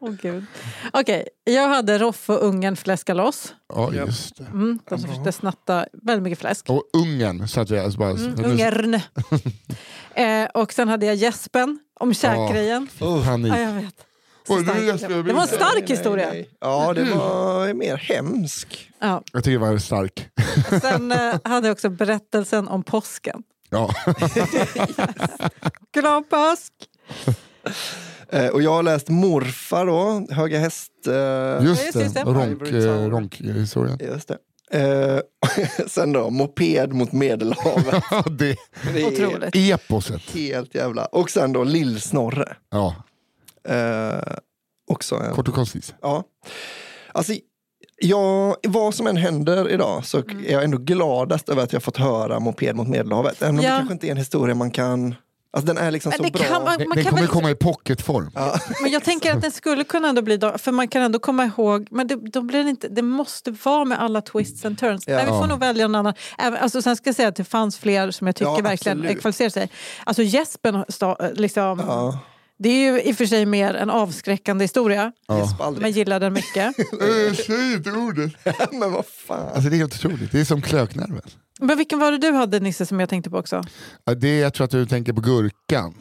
[0.00, 0.44] Åh gud.
[0.92, 3.54] Okej, jag hade Roffe och ungen fläska loss.
[3.74, 4.44] ja, just det.
[4.44, 6.70] Mm, de som försökte snatta väldigt mycket fläsk.
[6.70, 8.10] Och Ungern, så att vi alltså bara...
[8.10, 8.94] Mm, Ungern.
[10.14, 12.88] eh, och sen hade jag Jespen om käkgrejen.
[12.98, 13.52] Ja, panik.
[13.52, 14.04] Ja, jag vet.
[14.48, 16.28] Oj, jag det var en stark Nej, nej, historia.
[16.28, 16.50] nej.
[16.60, 18.90] Ja, det var mer hemsk.
[18.98, 19.22] Ja.
[19.32, 20.28] Jag tycker det var stark.
[20.82, 23.42] Sen eh, hade jag också berättelsen om påsken.
[23.70, 23.94] Ja.
[25.92, 26.72] Glad påsk!
[28.32, 30.92] Eh, och jag har läst Morfar då, Höga häst...
[31.06, 32.30] Eh, Just just det, det.
[32.30, 33.02] ronk, Ivory Tower.
[33.04, 33.98] eh, ronkhistorien.
[34.00, 34.38] just det.
[34.70, 35.20] Eh,
[35.86, 38.02] sen då, Moped mot Medelhavet.
[38.10, 38.56] Ja, det
[38.94, 39.56] Det är Otroligt.
[39.56, 40.20] eposet.
[40.34, 41.04] helt jävla...
[41.04, 42.56] Och sen då Lill-Snorre.
[42.70, 42.94] Ja,
[43.68, 44.20] Eh,
[44.90, 45.34] också en...
[45.34, 45.94] kort och koncist.
[46.02, 46.24] Ja.
[47.12, 47.32] Alltså,
[48.00, 50.44] jag, vad som än händer idag så Mm.
[50.46, 53.42] är jag ändå gladast över att jag fått höra Moped mot Medelhavet.
[53.42, 53.70] Även om Ja.
[53.70, 55.14] det kanske inte är en historia man kan...
[55.50, 56.42] Alltså den är liksom så Det bra.
[56.42, 58.30] kan man- Den, man den kan kommer väl- komma i pocketform.
[58.34, 58.60] Ja.
[58.82, 60.38] Men jag tänker att den skulle kunna ändå bli...
[60.58, 61.88] För man kan ändå komma ihåg...
[61.90, 65.04] Men det, då blir inte, det måste vara med alla twists and turns.
[65.06, 65.14] Ja.
[65.16, 65.46] Nej, vi får Ja.
[65.46, 66.14] nog välja en annan.
[66.38, 69.00] Även, alltså, sen ska jag säga att det fanns fler som jag tycker Ja, verkligen
[69.02, 69.70] kvalificerar sig.
[70.04, 72.18] Alltså Jespen, sta- liksom, Ja.
[72.58, 75.12] det är ju i och för sig mer en avskräckande historia.
[75.26, 75.74] Ja.
[75.80, 76.74] Men gillar den mycket.
[77.46, 78.32] Säg inte ordet.
[78.72, 79.48] Men vad fan.
[79.54, 80.32] Alltså, det är helt otroligt.
[80.32, 81.20] Det är som klöknärven.
[81.58, 83.62] Men vilken var det du hade Nisse som jag tänkte på också?
[84.16, 85.94] Det, jag tror att du tänker på Gurkan.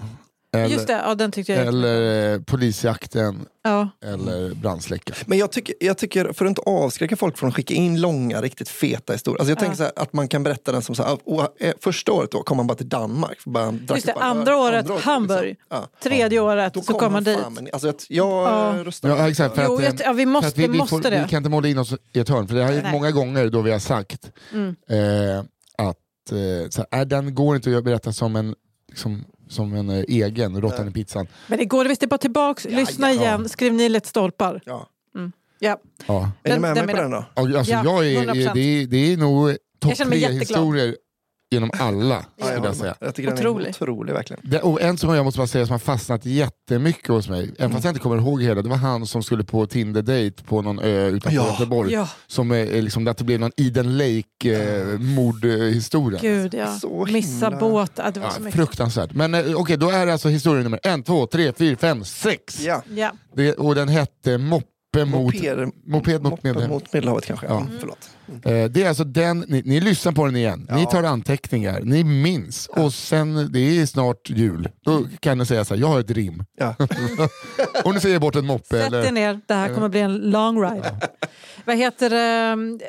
[0.54, 3.90] Eller, Just det, ja, den tyckte jag eller eh, polisjakten ja.
[4.06, 5.20] eller brandsläckaren.
[5.26, 8.42] Men jag tycker, jag tycker, för att inte avskräcka folk från att skicka in långa,
[8.42, 9.40] riktigt feta historier.
[9.40, 11.74] Alltså jag tänker så här, att man kan berätta den som så här, och, eh,
[11.82, 13.38] första året då kom man bara till Danmark.
[13.46, 15.12] Bara, Just det, upp alla- andra året liksom.
[15.12, 15.56] Hamburg.
[15.70, 15.88] Ja.
[16.04, 17.40] Tredje året Då så kom man dit.
[17.52, 18.78] men, alltså, jag, jag Ja.
[18.78, 18.84] ja.
[18.84, 20.78] röstar Ja, exakt, för Jo, att, jag, eh, ja, vi för måste, att vi, vi,
[20.78, 21.22] måste får, det.
[21.24, 22.92] vi kan inte måla in oss i ett hörn, för det har ju Nej.
[22.92, 24.76] många gånger då vi har sagt Mm.
[24.90, 25.40] eh,
[25.78, 28.56] att eh, så här, äh, den går inte att berätta som en,
[28.90, 31.28] liksom, som en eh, egen, råttan i pizzan.
[31.48, 33.22] Men det går visst, det är bara tillbaks, lyssna ja.
[33.22, 34.62] igen, skriv ner lite stolpar.
[34.66, 34.88] Ja.
[35.60, 35.78] Ja.
[36.08, 36.32] Ja.
[36.44, 37.26] Är Den- ni med den mig på den då?
[37.34, 38.54] Alltså, Ja, jag är, 100%.
[38.54, 40.96] det, är, det är nog topp tre historier
[41.52, 42.26] genom alla.
[42.38, 42.96] Skulle jag, jag säga.
[43.00, 43.66] jag Otrolig.
[43.68, 44.42] är otrolig verkligen.
[44.44, 47.72] Det, och en som jag måste bara säga som har fastnat jättemycket hos mig, även
[47.72, 50.80] fast jag inte kommer ihåg hela, det var han som skulle på Tinder-date på någon
[50.80, 51.52] ö utanför Ja.
[51.52, 51.94] Göteborg.
[51.94, 56.20] Ja, Som är, liksom, att det blev någon Eden Lake eh, mordhistoria.
[56.22, 56.76] gud ja.
[56.76, 57.92] Så Missa båt.
[57.96, 58.56] Ja, det var Ja, så mycket.
[58.56, 59.14] fruktansvärt.
[59.14, 62.60] Men eh, okej, då är det alltså historia nummer en, två, tre, fyra, fem, sex.
[62.62, 62.82] Ja.
[62.96, 63.12] Ja.
[63.36, 64.38] Det, och den hette
[65.06, 65.34] Moppe mot...
[65.34, 67.46] Moped, Moped mot moppe mot Medelhavet kanske.
[67.46, 67.60] Ja.
[67.60, 68.10] Mm, förlåt.
[68.46, 70.90] Eh, det är alltså den, ni, ni lyssnar på den igen, ni Ja.
[70.90, 75.74] tar anteckningar, ni minns och sen, det är snart jul, då kan ni säga så
[75.74, 76.44] här, jag har ett rim.
[76.58, 76.76] Ja.
[77.86, 79.06] och ni säger bort en moppe Sätt eller...
[79.08, 80.96] er ner, det här kommer bli en long ride.
[81.66, 82.80] Vad heter det?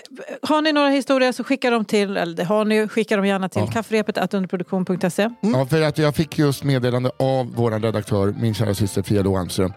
[0.43, 3.49] Har ni några historier så skicka dem till, eller det har ni, skicka dem gärna
[3.49, 3.71] till Ja.
[3.73, 5.31] kafferepet underproduktion.se.
[5.41, 9.37] Ja, för att jag fick just meddelande av vår redaktör, min kära syster Fia Lo
[9.37, 9.73] Almström.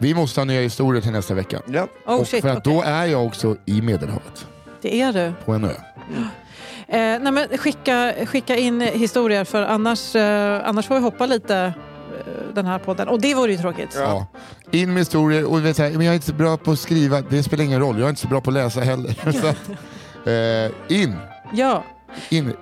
[0.00, 1.60] Vi måste ha nya historier till nästa vecka.
[1.66, 1.88] Ja.
[2.06, 2.74] Oh och shit, för att okej.
[2.74, 4.46] då är jag också i Medelhavet,
[4.82, 5.32] det är du.
[5.44, 5.68] på en ö.
[6.88, 11.56] Eh, nej men skicka, skicka in historier för annars, eh, annars får vi hoppa lite
[11.56, 13.08] eh, den här podden.
[13.08, 13.94] Och det vore ju tråkigt.
[13.98, 14.26] Ja.
[14.70, 16.78] In med historier och vet, så här, men jag är inte så bra på att
[16.78, 19.14] skriva, det spelar ingen roll, jag är inte så bra på att läsa heller.
[19.32, 21.16] så eh, in,
[21.52, 21.84] Ja.
[22.30, 22.52] in.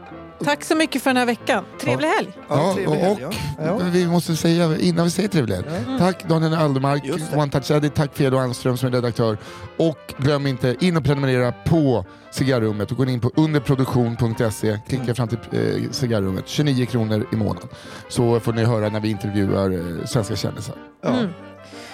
[0.44, 1.64] Tack så mycket för den här veckan.
[1.80, 2.28] Trevlig helg!
[2.48, 3.64] Ja, trevlig helg, och ja.
[3.64, 3.78] Ja.
[3.92, 5.66] vi måste säga innan vi säger trevlig helg.
[5.98, 7.02] Tack Daniel Aldermark.
[7.36, 9.38] One Touch Edit, tack Fedor Almström som är redaktör.
[9.76, 15.28] Och glöm inte in och prenumerera på Cigarrummet och gå in på underproduktion.se, klicka fram
[15.28, 17.68] till eh, Cigarrummet, 29 kronor i månaden.
[18.08, 20.74] Så får ni höra när vi intervjuar eh, svenska kändisar.
[21.02, 21.08] Ja.
[21.08, 21.30] Mm.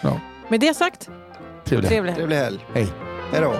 [0.00, 0.20] Ja.
[0.48, 1.08] Med det sagt,
[1.64, 2.18] Trevlig trevlig helg.
[2.20, 2.66] Trevlig helg.
[2.74, 2.88] Hej.
[3.32, 3.54] Hej då.